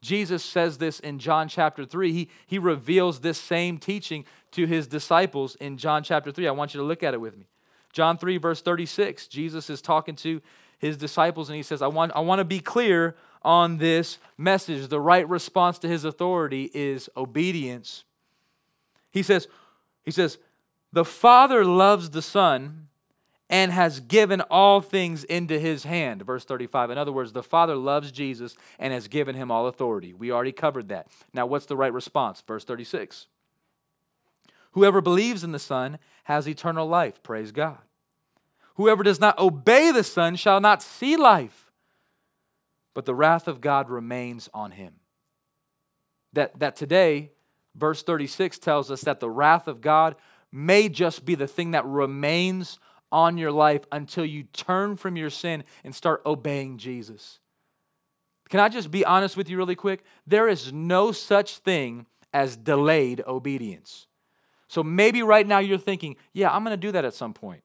Jesus 0.00 0.44
says 0.44 0.78
this 0.78 0.98
in 0.98 1.20
John 1.20 1.48
chapter 1.48 1.84
3. 1.84 2.12
He, 2.12 2.28
he 2.46 2.58
reveals 2.58 3.20
this 3.20 3.38
same 3.40 3.78
teaching 3.78 4.24
to 4.50 4.66
his 4.66 4.88
disciples 4.88 5.54
in 5.56 5.78
John 5.78 6.02
chapter 6.02 6.32
3. 6.32 6.48
I 6.48 6.50
want 6.50 6.74
you 6.74 6.80
to 6.80 6.86
look 6.86 7.04
at 7.04 7.14
it 7.14 7.20
with 7.20 7.38
me. 7.38 7.46
John 7.92 8.18
3, 8.18 8.36
verse 8.38 8.62
36. 8.62 9.28
Jesus 9.28 9.70
is 9.70 9.80
talking 9.80 10.16
to 10.16 10.42
his 10.78 10.96
disciples 10.96 11.48
and 11.48 11.56
he 11.56 11.62
says, 11.62 11.82
I 11.82 11.86
want, 11.86 12.10
I 12.16 12.20
want 12.20 12.40
to 12.40 12.44
be 12.44 12.58
clear 12.58 13.14
on 13.42 13.78
this 13.78 14.18
message. 14.36 14.88
The 14.88 15.00
right 15.00 15.28
response 15.28 15.78
to 15.80 15.88
his 15.88 16.04
authority 16.04 16.70
is 16.74 17.08
obedience. 17.16 18.02
He 19.12 19.22
says, 19.22 19.46
he 20.04 20.10
says, 20.10 20.38
the 20.92 21.04
Father 21.04 21.64
loves 21.64 22.10
the 22.10 22.22
Son 22.22 22.88
and 23.48 23.70
has 23.70 24.00
given 24.00 24.40
all 24.42 24.80
things 24.80 25.24
into 25.24 25.58
his 25.58 25.84
hand. 25.84 26.22
Verse 26.22 26.44
35. 26.44 26.90
In 26.90 26.98
other 26.98 27.12
words, 27.12 27.32
the 27.32 27.42
Father 27.42 27.76
loves 27.76 28.10
Jesus 28.10 28.56
and 28.78 28.92
has 28.92 29.08
given 29.08 29.34
him 29.34 29.50
all 29.50 29.66
authority. 29.66 30.14
We 30.14 30.32
already 30.32 30.52
covered 30.52 30.88
that. 30.88 31.08
Now, 31.34 31.46
what's 31.46 31.66
the 31.66 31.76
right 31.76 31.92
response? 31.92 32.42
Verse 32.46 32.64
36. 32.64 33.26
Whoever 34.72 35.02
believes 35.02 35.44
in 35.44 35.52
the 35.52 35.58
Son 35.58 35.98
has 36.24 36.48
eternal 36.48 36.86
life. 36.86 37.22
Praise 37.22 37.52
God. 37.52 37.78
Whoever 38.76 39.02
does 39.02 39.20
not 39.20 39.38
obey 39.38 39.92
the 39.92 40.04
Son 40.04 40.34
shall 40.36 40.60
not 40.60 40.82
see 40.82 41.16
life, 41.16 41.70
but 42.94 43.04
the 43.04 43.14
wrath 43.14 43.48
of 43.48 43.60
God 43.60 43.90
remains 43.90 44.48
on 44.54 44.70
him. 44.70 44.94
That, 46.32 46.58
that 46.58 46.76
today, 46.76 47.32
verse 47.74 48.02
36 48.02 48.58
tells 48.58 48.90
us 48.90 49.02
that 49.02 49.20
the 49.20 49.28
wrath 49.28 49.68
of 49.68 49.82
God 49.82 50.16
may 50.52 50.88
just 50.88 51.24
be 51.24 51.34
the 51.34 51.46
thing 51.46 51.70
that 51.70 51.84
remains 51.86 52.78
on 53.10 53.36
your 53.38 53.52
life 53.52 53.84
until 53.90 54.24
you 54.24 54.44
turn 54.44 54.96
from 54.96 55.16
your 55.16 55.30
sin 55.30 55.64
and 55.82 55.94
start 55.94 56.22
obeying 56.24 56.78
Jesus. 56.78 57.40
Can 58.48 58.60
I 58.60 58.68
just 58.68 58.90
be 58.90 59.04
honest 59.04 59.36
with 59.36 59.48
you 59.48 59.56
really 59.56 59.74
quick? 59.74 60.04
There 60.26 60.48
is 60.48 60.72
no 60.72 61.10
such 61.10 61.58
thing 61.58 62.06
as 62.34 62.56
delayed 62.56 63.22
obedience. 63.26 64.06
So 64.68 64.82
maybe 64.82 65.22
right 65.22 65.46
now 65.46 65.58
you're 65.58 65.78
thinking, 65.78 66.16
yeah, 66.32 66.50
I'm 66.50 66.64
going 66.64 66.78
to 66.78 66.80
do 66.86 66.92
that 66.92 67.04
at 67.04 67.14
some 67.14 67.34
point. 67.34 67.62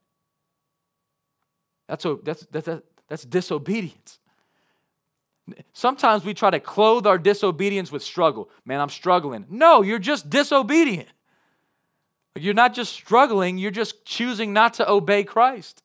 That's, 1.88 2.06
that's, 2.24 2.46
that's, 2.52 2.82
that's 3.08 3.24
disobedience. 3.24 4.20
Sometimes 5.72 6.26
we 6.26 6.34
try 6.34 6.50
to 6.50 6.60
clothe 6.60 7.08
our 7.08 7.18
disobedience 7.18 7.92
with 7.92 8.04
struggle. 8.04 8.50
Man, 8.66 8.82
I'm 8.82 8.90
struggling. 8.90 9.46
No, 9.50 9.82
you're 9.82 10.00
just 10.00 10.30
disobedient. 10.30 11.08
You're 12.38 12.54
not 12.54 12.74
just 12.74 12.94
struggling, 12.94 13.58
you're 13.58 13.72
just 13.72 14.06
choosing 14.06 14.54
not 14.54 14.76
to 14.76 14.90
obey 14.90 15.24
Christ. 15.24 15.84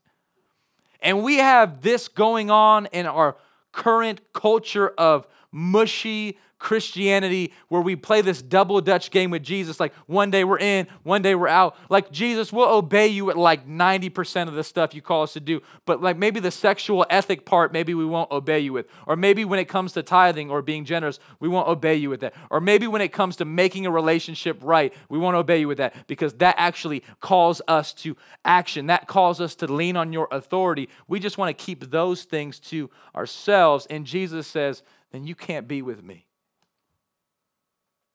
And 1.01 1.23
we 1.23 1.39
have 1.39 1.83
this 1.83 2.09
going 2.09 2.51
on 2.51 2.87
in 2.87 3.07
our 3.07 3.37
current 3.73 4.33
culture 4.33 4.89
of 4.91 5.27
mushy, 5.51 6.39
Christianity 6.63 7.53
where 7.69 7.83
we 7.83 7.97
play 7.97 8.21
this 8.21 8.41
double 8.41 8.81
Dutch 8.81 9.11
game 9.11 9.31
with 9.31 9.43
Jesus. 9.43 9.81
Like 9.81 9.93
one 10.07 10.31
day 10.31 10.45
we're 10.45 10.61
in, 10.61 10.87
one 11.03 11.21
day 11.21 11.35
we're 11.35 11.49
out. 11.49 11.77
Like 11.91 12.13
Jesus, 12.13 12.53
we'll 12.53 12.69
obey 12.69 13.09
you 13.09 13.31
at 13.31 13.37
like 13.37 13.67
90% 13.67 14.47
of 14.47 14.55
the 14.55 14.63
stuff 14.63 14.95
you 14.95 15.03
call 15.03 15.25
us 15.25 15.33
to 15.33 15.41
do. 15.41 15.61
But 15.87 16.01
like 16.01 16.17
maybe 16.17 16.39
the 16.39 16.53
sexual 16.53 17.05
ethic 17.11 17.45
part, 17.45 17.73
maybe 17.73 17.95
we 17.95 18.07
won't 18.07 18.31
obey 18.31 18.61
you 18.61 18.73
with. 18.73 18.87
Or 19.09 19.17
maybe 19.17 19.45
when 19.45 19.59
it 19.59 19.65
comes 19.65 19.93
to 19.95 20.05
tithing 20.05 20.51
or 20.51 20.63
being 20.63 20.85
generous, 20.85 21.19
we 21.41 21.49
won't 21.49 21.67
obey 21.67 21.97
you 21.97 22.09
with 22.09 22.21
that. 22.21 22.33
Or 22.49 22.61
maybe 22.61 22.87
when 22.87 23.03
it 23.03 23.13
comes 23.13 23.35
to 23.37 23.45
making 23.45 23.85
a 23.85 23.91
relationship 23.91 24.59
right, 24.63 24.95
we 25.09 25.19
won't 25.19 25.37
obey 25.37 25.59
you 25.59 25.69
with 25.69 25.79
that 25.79 26.07
because 26.07 26.35
that 26.35 26.55
actually 26.59 27.03
calls 27.21 27.61
us 27.67 27.93
to 27.95 28.17
action. 28.45 28.87
That 28.87 29.09
calls 29.09 29.41
us 29.41 29.57
to 29.57 29.67
lean 29.67 29.97
on 29.97 30.13
your 30.13 30.29
authority. 30.31 30.89
We 31.09 31.19
just 31.19 31.39
want 31.39 31.57
to 31.57 31.65
keep 31.65 31.91
those 31.91 32.23
things 32.23 32.61
to 32.61 32.89
ourselves. 33.17 33.87
And 33.91 34.07
Jesus 34.07 34.47
says, 34.47 34.85
then 35.11 35.27
you 35.27 35.35
can't 35.35 35.67
be 35.67 35.83
with 35.83 36.05
me 36.05 36.27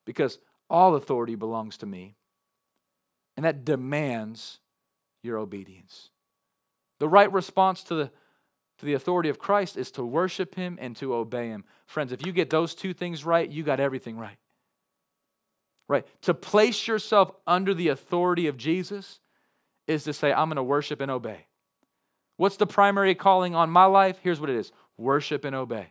because 0.07 0.39
all 0.69 0.95
authority 0.95 1.35
belongs 1.35 1.77
to 1.77 1.85
me. 1.85 2.15
And 3.35 3.45
that 3.45 3.65
demands 3.65 4.59
your 5.21 5.37
obedience. 5.37 6.09
The 6.99 7.09
right 7.09 7.31
response 7.31 7.83
to 7.83 7.93
the, 7.95 8.11
to 8.79 8.85
the 8.85 8.93
authority 8.93 9.27
of 9.27 9.37
Christ 9.37 9.75
is 9.75 9.91
to 9.91 10.03
worship 10.03 10.55
him 10.55 10.79
and 10.81 10.95
to 10.95 11.13
obey 11.13 11.49
him. 11.49 11.65
Friends, 11.85 12.13
if 12.13 12.25
you 12.25 12.31
get 12.31 12.49
those 12.49 12.73
two 12.73 12.93
things 12.93 13.25
right, 13.25 13.47
you 13.47 13.63
got 13.63 13.81
everything 13.81 14.17
right. 14.17 14.37
Right? 15.89 16.07
To 16.21 16.33
place 16.33 16.87
yourself 16.87 17.31
under 17.45 17.73
the 17.73 17.89
authority 17.89 18.47
of 18.47 18.57
Jesus 18.57 19.19
is 19.87 20.05
to 20.05 20.13
say, 20.13 20.31
I'm 20.31 20.47
going 20.47 20.55
to 20.55 20.63
worship 20.63 21.01
and 21.01 21.11
obey. 21.11 21.47
What's 22.37 22.57
the 22.57 22.67
primary 22.67 23.13
calling 23.13 23.55
on 23.55 23.69
my 23.69 23.85
life? 23.85 24.19
Here's 24.23 24.39
what 24.39 24.49
it 24.49 24.55
is 24.55 24.71
worship 24.97 25.43
and 25.43 25.55
obey. 25.55 25.87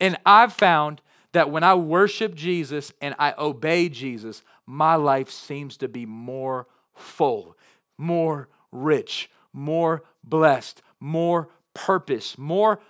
And 0.00 0.16
I've 0.24 0.52
found 0.52 1.00
that 1.34 1.50
when 1.50 1.62
I 1.62 1.74
worship 1.74 2.34
Jesus 2.34 2.92
and 3.00 3.14
I 3.18 3.34
obey 3.36 3.88
Jesus, 3.88 4.42
my 4.66 4.94
life 4.94 5.30
seems 5.30 5.76
to 5.78 5.88
be 5.88 6.06
more 6.06 6.66
full, 6.94 7.56
more 7.98 8.48
rich, 8.72 9.28
more 9.52 10.04
blessed, 10.22 10.80
more 11.00 11.48
purpose, 11.74 12.38
more 12.38 12.80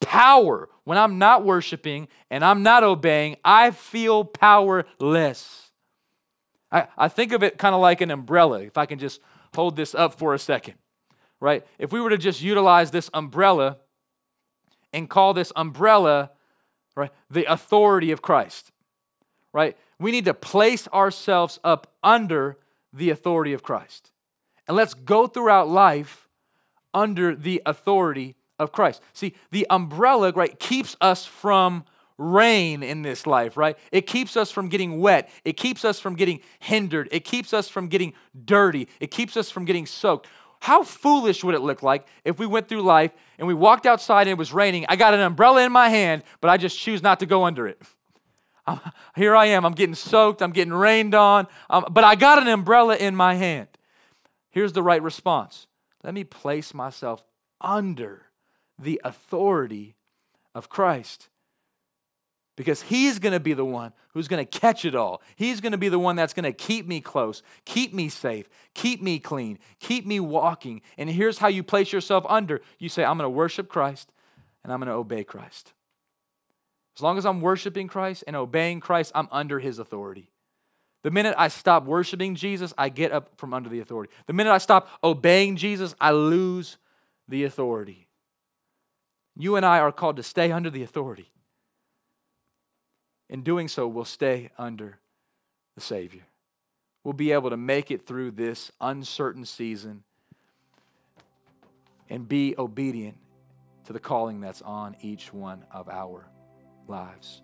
power. 0.00 0.68
When 0.84 0.98
I'm 0.98 1.18
not 1.18 1.44
worshiping 1.44 2.08
and 2.30 2.44
I'm 2.44 2.62
not 2.62 2.84
obeying, 2.84 3.36
I 3.44 3.70
feel 3.70 4.24
powerless. 4.24 5.70
I, 6.70 6.88
I 6.96 7.08
think 7.08 7.32
of 7.32 7.42
it 7.42 7.56
kind 7.56 7.74
of 7.74 7.80
like 7.80 8.02
an 8.02 8.10
umbrella, 8.10 8.60
if 8.62 8.76
I 8.76 8.84
can 8.84 8.98
just 8.98 9.20
hold 9.54 9.76
this 9.76 9.94
up 9.94 10.18
for 10.18 10.34
a 10.34 10.38
second, 10.38 10.74
right? 11.40 11.66
If 11.78 11.90
we 11.90 12.00
were 12.00 12.10
to 12.10 12.18
just 12.18 12.42
utilize 12.42 12.90
this 12.90 13.08
umbrella 13.14 13.78
and 14.92 15.08
call 15.08 15.32
this 15.32 15.52
umbrella 15.56 16.32
right? 16.96 17.10
The 17.30 17.50
authority 17.50 18.10
of 18.10 18.22
Christ, 18.22 18.72
right? 19.52 19.76
We 19.98 20.10
need 20.10 20.24
to 20.26 20.34
place 20.34 20.88
ourselves 20.88 21.58
up 21.64 21.92
under 22.02 22.58
the 22.92 23.10
authority 23.10 23.52
of 23.52 23.62
Christ. 23.62 24.10
And 24.66 24.76
let's 24.76 24.94
go 24.94 25.26
throughout 25.26 25.68
life 25.68 26.28
under 26.92 27.34
the 27.34 27.62
authority 27.66 28.36
of 28.58 28.72
Christ. 28.72 29.02
See, 29.12 29.34
the 29.50 29.66
umbrella, 29.68 30.32
right, 30.32 30.58
keeps 30.58 30.96
us 31.00 31.26
from 31.26 31.84
rain 32.16 32.82
in 32.82 33.02
this 33.02 33.26
life, 33.26 33.56
right? 33.56 33.76
It 33.90 34.06
keeps 34.06 34.36
us 34.36 34.50
from 34.50 34.68
getting 34.68 35.00
wet. 35.00 35.28
It 35.44 35.54
keeps 35.54 35.84
us 35.84 35.98
from 35.98 36.14
getting 36.14 36.40
hindered. 36.60 37.08
It 37.10 37.24
keeps 37.24 37.52
us 37.52 37.68
from 37.68 37.88
getting 37.88 38.12
dirty. 38.44 38.88
It 39.00 39.10
keeps 39.10 39.36
us 39.36 39.50
from 39.50 39.64
getting 39.64 39.86
soaked. 39.86 40.28
How 40.64 40.82
foolish 40.82 41.44
would 41.44 41.54
it 41.54 41.60
look 41.60 41.82
like 41.82 42.06
if 42.24 42.38
we 42.38 42.46
went 42.46 42.68
through 42.68 42.80
life 42.80 43.10
and 43.38 43.46
we 43.46 43.52
walked 43.52 43.84
outside 43.84 44.22
and 44.22 44.30
it 44.30 44.38
was 44.38 44.50
raining? 44.50 44.86
I 44.88 44.96
got 44.96 45.12
an 45.12 45.20
umbrella 45.20 45.62
in 45.62 45.70
my 45.70 45.90
hand, 45.90 46.22
but 46.40 46.48
I 46.48 46.56
just 46.56 46.78
choose 46.78 47.02
not 47.02 47.20
to 47.20 47.26
go 47.26 47.44
under 47.44 47.68
it. 47.68 47.82
I'm, 48.66 48.80
here 49.14 49.36
I 49.36 49.44
am. 49.44 49.66
I'm 49.66 49.74
getting 49.74 49.94
soaked. 49.94 50.40
I'm 50.40 50.52
getting 50.52 50.72
rained 50.72 51.14
on, 51.14 51.48
um, 51.68 51.84
but 51.90 52.02
I 52.02 52.14
got 52.14 52.40
an 52.40 52.48
umbrella 52.48 52.96
in 52.96 53.14
my 53.14 53.34
hand. 53.34 53.68
Here's 54.48 54.72
the 54.72 54.82
right 54.82 55.02
response 55.02 55.66
let 56.02 56.14
me 56.14 56.24
place 56.24 56.72
myself 56.72 57.22
under 57.60 58.30
the 58.78 59.02
authority 59.04 59.96
of 60.54 60.70
Christ 60.70 61.28
because 62.56 62.82
he's 62.82 63.18
going 63.18 63.32
to 63.32 63.40
be 63.40 63.52
the 63.52 63.64
one 63.64 63.92
who's 64.12 64.28
going 64.28 64.44
to 64.44 64.58
catch 64.58 64.84
it 64.84 64.94
all. 64.94 65.22
He's 65.36 65.60
going 65.60 65.72
to 65.72 65.78
be 65.78 65.88
the 65.88 65.98
one 65.98 66.16
that's 66.16 66.32
going 66.32 66.44
to 66.44 66.52
keep 66.52 66.86
me 66.86 67.00
close, 67.00 67.42
keep 67.64 67.92
me 67.92 68.08
safe, 68.08 68.48
keep 68.74 69.02
me 69.02 69.18
clean, 69.18 69.58
keep 69.80 70.06
me 70.06 70.20
walking. 70.20 70.82
And 70.96 71.10
here's 71.10 71.38
how 71.38 71.48
you 71.48 71.62
place 71.62 71.92
yourself 71.92 72.24
under 72.28 72.60
you 72.78 72.88
say, 72.88 73.04
I'm 73.04 73.18
going 73.18 73.26
to 73.26 73.30
worship 73.30 73.68
Christ 73.68 74.12
and 74.62 74.72
I'm 74.72 74.78
going 74.78 74.88
to 74.88 74.94
obey 74.94 75.24
Christ. 75.24 75.72
As 76.96 77.02
long 77.02 77.18
as 77.18 77.26
I'm 77.26 77.40
worshiping 77.40 77.88
Christ 77.88 78.22
and 78.26 78.36
obeying 78.36 78.78
Christ, 78.80 79.10
I'm 79.14 79.28
under 79.32 79.58
his 79.58 79.80
authority. 79.80 80.30
The 81.02 81.10
minute 81.10 81.34
I 81.36 81.48
stop 81.48 81.84
worshiping 81.84 82.34
Jesus, 82.34 82.72
I 82.78 82.88
get 82.88 83.12
up 83.12 83.36
from 83.36 83.52
under 83.52 83.68
the 83.68 83.80
authority. 83.80 84.12
The 84.26 84.32
minute 84.32 84.52
I 84.52 84.58
stop 84.58 84.88
obeying 85.02 85.56
Jesus, 85.56 85.94
I 86.00 86.12
lose 86.12 86.78
the 87.28 87.44
authority. 87.44 88.08
You 89.36 89.56
and 89.56 89.66
I 89.66 89.80
are 89.80 89.92
called 89.92 90.16
to 90.16 90.22
stay 90.22 90.52
under 90.52 90.70
the 90.70 90.82
authority. 90.82 91.33
In 93.28 93.42
doing 93.42 93.68
so, 93.68 93.86
we'll 93.88 94.04
stay 94.04 94.50
under 94.58 94.98
the 95.74 95.80
Savior. 95.80 96.26
We'll 97.02 97.14
be 97.14 97.32
able 97.32 97.50
to 97.50 97.56
make 97.56 97.90
it 97.90 98.06
through 98.06 98.32
this 98.32 98.70
uncertain 98.80 99.44
season 99.44 100.04
and 102.08 102.28
be 102.28 102.54
obedient 102.58 103.16
to 103.86 103.92
the 103.92 104.00
calling 104.00 104.40
that's 104.40 104.62
on 104.62 104.96
each 105.02 105.32
one 105.32 105.64
of 105.70 105.88
our 105.88 106.26
lives. 106.86 107.42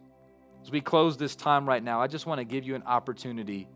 As 0.62 0.70
we 0.70 0.81
close 0.81 1.16
this 1.16 1.35
time 1.35 1.66
right 1.66 1.83
now, 1.83 2.01
I 2.01 2.07
just 2.07 2.26
want 2.26 2.39
to 2.39 2.45
give 2.45 2.64
you 2.64 2.74
an 2.74 2.83
opportunity 2.85 3.68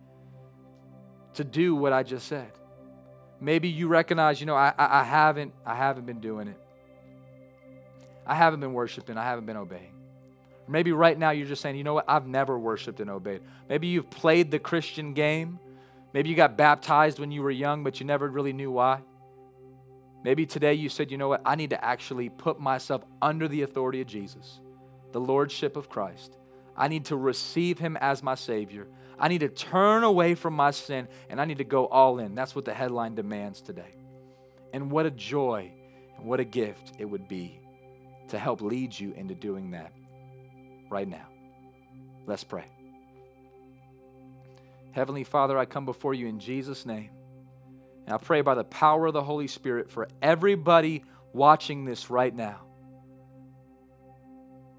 to 1.34 1.44
do 1.44 1.74
what 1.74 1.92
I 1.92 2.02
just 2.02 2.26
said. 2.26 2.52
Maybe 3.40 3.68
you 3.68 3.88
recognize, 3.88 4.40
you 4.40 4.46
know, 4.46 4.54
I, 4.54 4.72
I, 4.78 5.00
I 5.00 5.04
haven't, 5.04 5.52
I 5.66 5.74
haven't 5.74 6.06
been 6.06 6.20
doing 6.20 6.48
it. 6.48 6.58
I 8.26 8.34
haven't 8.34 8.60
been 8.60 8.72
worshiping. 8.72 9.18
I 9.18 9.24
haven't 9.24 9.44
been 9.44 9.56
obeying. 9.56 9.93
Maybe 10.66 10.92
right 10.92 11.18
now 11.18 11.30
you're 11.30 11.46
just 11.46 11.60
saying, 11.60 11.76
you 11.76 11.84
know 11.84 11.94
what, 11.94 12.06
I've 12.08 12.26
never 12.26 12.58
worshiped 12.58 13.00
and 13.00 13.10
obeyed. 13.10 13.42
Maybe 13.68 13.88
you've 13.88 14.08
played 14.10 14.50
the 14.50 14.58
Christian 14.58 15.12
game. 15.12 15.58
Maybe 16.12 16.30
you 16.30 16.36
got 16.36 16.56
baptized 16.56 17.18
when 17.18 17.30
you 17.30 17.42
were 17.42 17.50
young, 17.50 17.84
but 17.84 18.00
you 18.00 18.06
never 18.06 18.28
really 18.28 18.52
knew 18.52 18.70
why. 18.70 19.02
Maybe 20.22 20.46
today 20.46 20.74
you 20.74 20.88
said, 20.88 21.10
you 21.10 21.18
know 21.18 21.28
what, 21.28 21.42
I 21.44 21.54
need 21.54 21.70
to 21.70 21.84
actually 21.84 22.30
put 22.30 22.58
myself 22.58 23.02
under 23.20 23.46
the 23.46 23.62
authority 23.62 24.00
of 24.00 24.06
Jesus, 24.06 24.60
the 25.12 25.20
Lordship 25.20 25.76
of 25.76 25.90
Christ. 25.90 26.38
I 26.76 26.88
need 26.88 27.06
to 27.06 27.16
receive 27.16 27.78
Him 27.78 27.98
as 27.98 28.22
my 28.22 28.34
Savior. 28.34 28.86
I 29.18 29.28
need 29.28 29.40
to 29.40 29.48
turn 29.48 30.02
away 30.02 30.34
from 30.34 30.54
my 30.54 30.70
sin 30.70 31.08
and 31.28 31.40
I 31.40 31.44
need 31.44 31.58
to 31.58 31.64
go 31.64 31.86
all 31.86 32.18
in. 32.18 32.34
That's 32.34 32.54
what 32.54 32.64
the 32.64 32.74
headline 32.74 33.14
demands 33.14 33.60
today. 33.60 33.94
And 34.72 34.90
what 34.90 35.04
a 35.04 35.10
joy 35.10 35.72
and 36.16 36.26
what 36.26 36.40
a 36.40 36.44
gift 36.44 36.92
it 36.98 37.04
would 37.04 37.28
be 37.28 37.60
to 38.28 38.38
help 38.38 38.62
lead 38.62 38.98
you 38.98 39.12
into 39.12 39.34
doing 39.34 39.72
that 39.72 39.92
right 40.90 41.08
now. 41.08 41.26
Let's 42.26 42.44
pray. 42.44 42.64
Heavenly 44.92 45.24
Father, 45.24 45.58
I 45.58 45.64
come 45.64 45.84
before 45.84 46.14
you 46.14 46.28
in 46.28 46.38
Jesus' 46.38 46.86
name. 46.86 47.10
And 48.06 48.14
I 48.14 48.18
pray 48.18 48.42
by 48.42 48.54
the 48.54 48.64
power 48.64 49.06
of 49.06 49.12
the 49.12 49.22
Holy 49.22 49.48
Spirit 49.48 49.90
for 49.90 50.08
everybody 50.22 51.04
watching 51.32 51.84
this 51.84 52.10
right 52.10 52.34
now. 52.34 52.60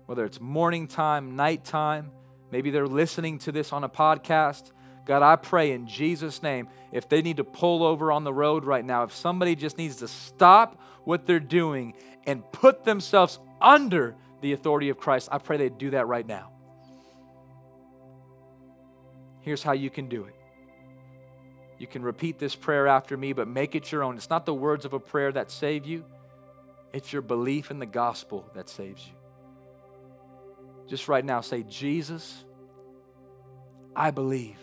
Whether 0.06 0.24
it's 0.24 0.40
morning 0.40 0.88
time, 0.88 1.36
night 1.36 1.66
time, 1.66 2.12
maybe 2.52 2.70
they're 2.70 2.88
listening 2.88 3.40
to 3.40 3.52
this 3.52 3.74
on 3.74 3.84
a 3.84 3.90
podcast. 3.90 4.72
God, 5.06 5.22
I 5.22 5.36
pray 5.36 5.72
in 5.72 5.88
Jesus' 5.88 6.42
name, 6.42 6.70
if 6.92 7.10
they 7.10 7.22
need 7.22 7.38
to 7.38 7.44
pull 7.44 7.84
over 7.84 8.12
on 8.12 8.24
the 8.24 8.34
road 8.34 8.64
right 8.64 8.86
now, 8.86 9.04
if 9.04 9.14
somebody 9.14 9.56
just 9.56 9.78
needs 9.78 9.98
to 9.98 10.08
stop 10.08 10.80
what 11.04 11.26
they're 11.26 11.40
doing 11.40 11.94
and 12.26 12.44
put 12.52 12.84
themselves 12.84 13.40
under 13.60 14.16
the 14.46 14.54
authority 14.54 14.90
of 14.90 15.00
Christ, 15.00 15.28
I 15.32 15.40
pray 15.40 15.58
they 15.58 15.70
do 15.70 15.90
that 15.90 16.06
right 16.06 16.28
now. 16.28 16.52
Here's 19.42 19.64
how 19.64 19.72
you 19.72 19.90
can 19.90 20.08
do 20.08 20.26
it. 20.26 20.36
You 21.80 21.88
can 21.88 22.04
repeat 22.04 22.38
this 22.38 22.54
prayer 22.54 22.86
after 22.86 23.18
me, 23.18 23.34
but 23.34 23.48
make 23.48 23.74
it 23.74 23.92
your 23.92 24.04
own. 24.04 24.18
It's 24.18 24.30
not 24.30 24.46
the 24.46 24.54
words 24.54 24.86
of 24.86 24.94
a 24.94 25.00
prayer 25.00 25.32
that 25.32 25.50
save 25.50 25.88
you, 25.88 26.06
it's 26.94 27.12
your 27.12 27.24
belief 27.24 27.72
in 27.72 27.80
the 27.80 27.88
gospel 27.88 28.48
that 28.54 28.70
saves 28.70 29.04
you. 29.08 29.16
Just 30.88 31.08
right 31.08 31.26
now, 31.26 31.42
say, 31.42 31.64
Jesus, 31.64 32.46
I 33.96 34.12
believe. 34.12 34.60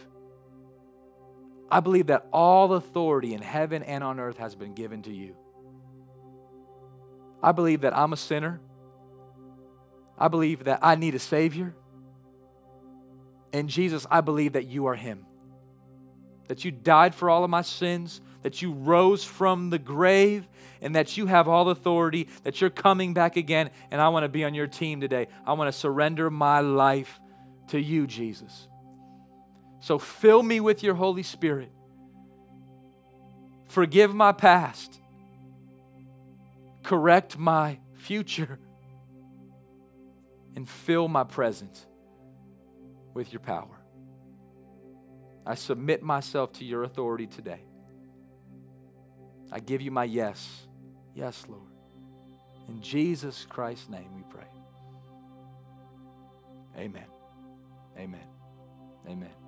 I 1.72 1.80
believe 1.80 2.06
that 2.06 2.28
all 2.32 2.74
authority 2.74 3.34
in 3.34 3.42
heaven 3.42 3.82
and 3.82 4.04
on 4.04 4.20
earth 4.20 4.36
has 4.36 4.54
been 4.54 4.74
given 4.74 5.02
to 5.02 5.12
you. 5.12 5.34
I 7.42 7.50
believe 7.50 7.80
that 7.80 7.96
I'm 7.98 8.12
a 8.12 8.16
sinner 8.16 8.60
I 10.18 10.28
believe 10.28 10.64
that 10.64 10.80
I 10.82 10.94
need 10.94 11.14
a 11.14 11.18
Savior. 11.18 11.74
And 13.52 13.68
Jesus, 13.68 14.06
I 14.10 14.20
believe 14.20 14.54
that 14.54 14.66
you 14.66 14.86
are 14.86 14.94
Him. 14.94 15.26
That 16.48 16.64
you 16.64 16.70
died 16.70 17.14
for 17.14 17.30
all 17.30 17.44
of 17.44 17.50
my 17.50 17.62
sins, 17.62 18.20
that 18.42 18.62
you 18.62 18.72
rose 18.72 19.24
from 19.24 19.70
the 19.70 19.78
grave, 19.78 20.48
and 20.80 20.96
that 20.96 21.16
you 21.16 21.26
have 21.26 21.48
all 21.48 21.68
authority, 21.70 22.28
that 22.42 22.60
you're 22.60 22.70
coming 22.70 23.14
back 23.14 23.36
again. 23.36 23.70
And 23.90 24.00
I 24.00 24.08
want 24.08 24.24
to 24.24 24.28
be 24.28 24.44
on 24.44 24.54
your 24.54 24.66
team 24.66 25.00
today. 25.00 25.28
I 25.46 25.52
want 25.52 25.72
to 25.72 25.78
surrender 25.78 26.30
my 26.30 26.60
life 26.60 27.20
to 27.68 27.80
you, 27.80 28.06
Jesus. 28.06 28.68
So 29.80 29.98
fill 29.98 30.42
me 30.42 30.60
with 30.60 30.82
your 30.82 30.94
Holy 30.94 31.22
Spirit. 31.22 31.70
Forgive 33.66 34.14
my 34.14 34.32
past. 34.32 35.00
Correct 36.82 37.38
my 37.38 37.78
future. 37.94 38.58
And 40.54 40.68
fill 40.68 41.08
my 41.08 41.24
presence 41.24 41.86
with 43.14 43.32
your 43.32 43.40
power. 43.40 43.78
I 45.46 45.54
submit 45.54 46.02
myself 46.02 46.52
to 46.54 46.64
your 46.64 46.84
authority 46.84 47.26
today. 47.26 47.60
I 49.50 49.60
give 49.60 49.82
you 49.82 49.90
my 49.90 50.04
yes. 50.04 50.66
Yes, 51.14 51.44
Lord. 51.48 51.72
In 52.68 52.80
Jesus 52.80 53.46
Christ's 53.48 53.88
name 53.88 54.14
we 54.14 54.22
pray. 54.30 54.46
Amen. 56.78 57.06
Amen. 57.98 58.26
Amen. 59.06 59.41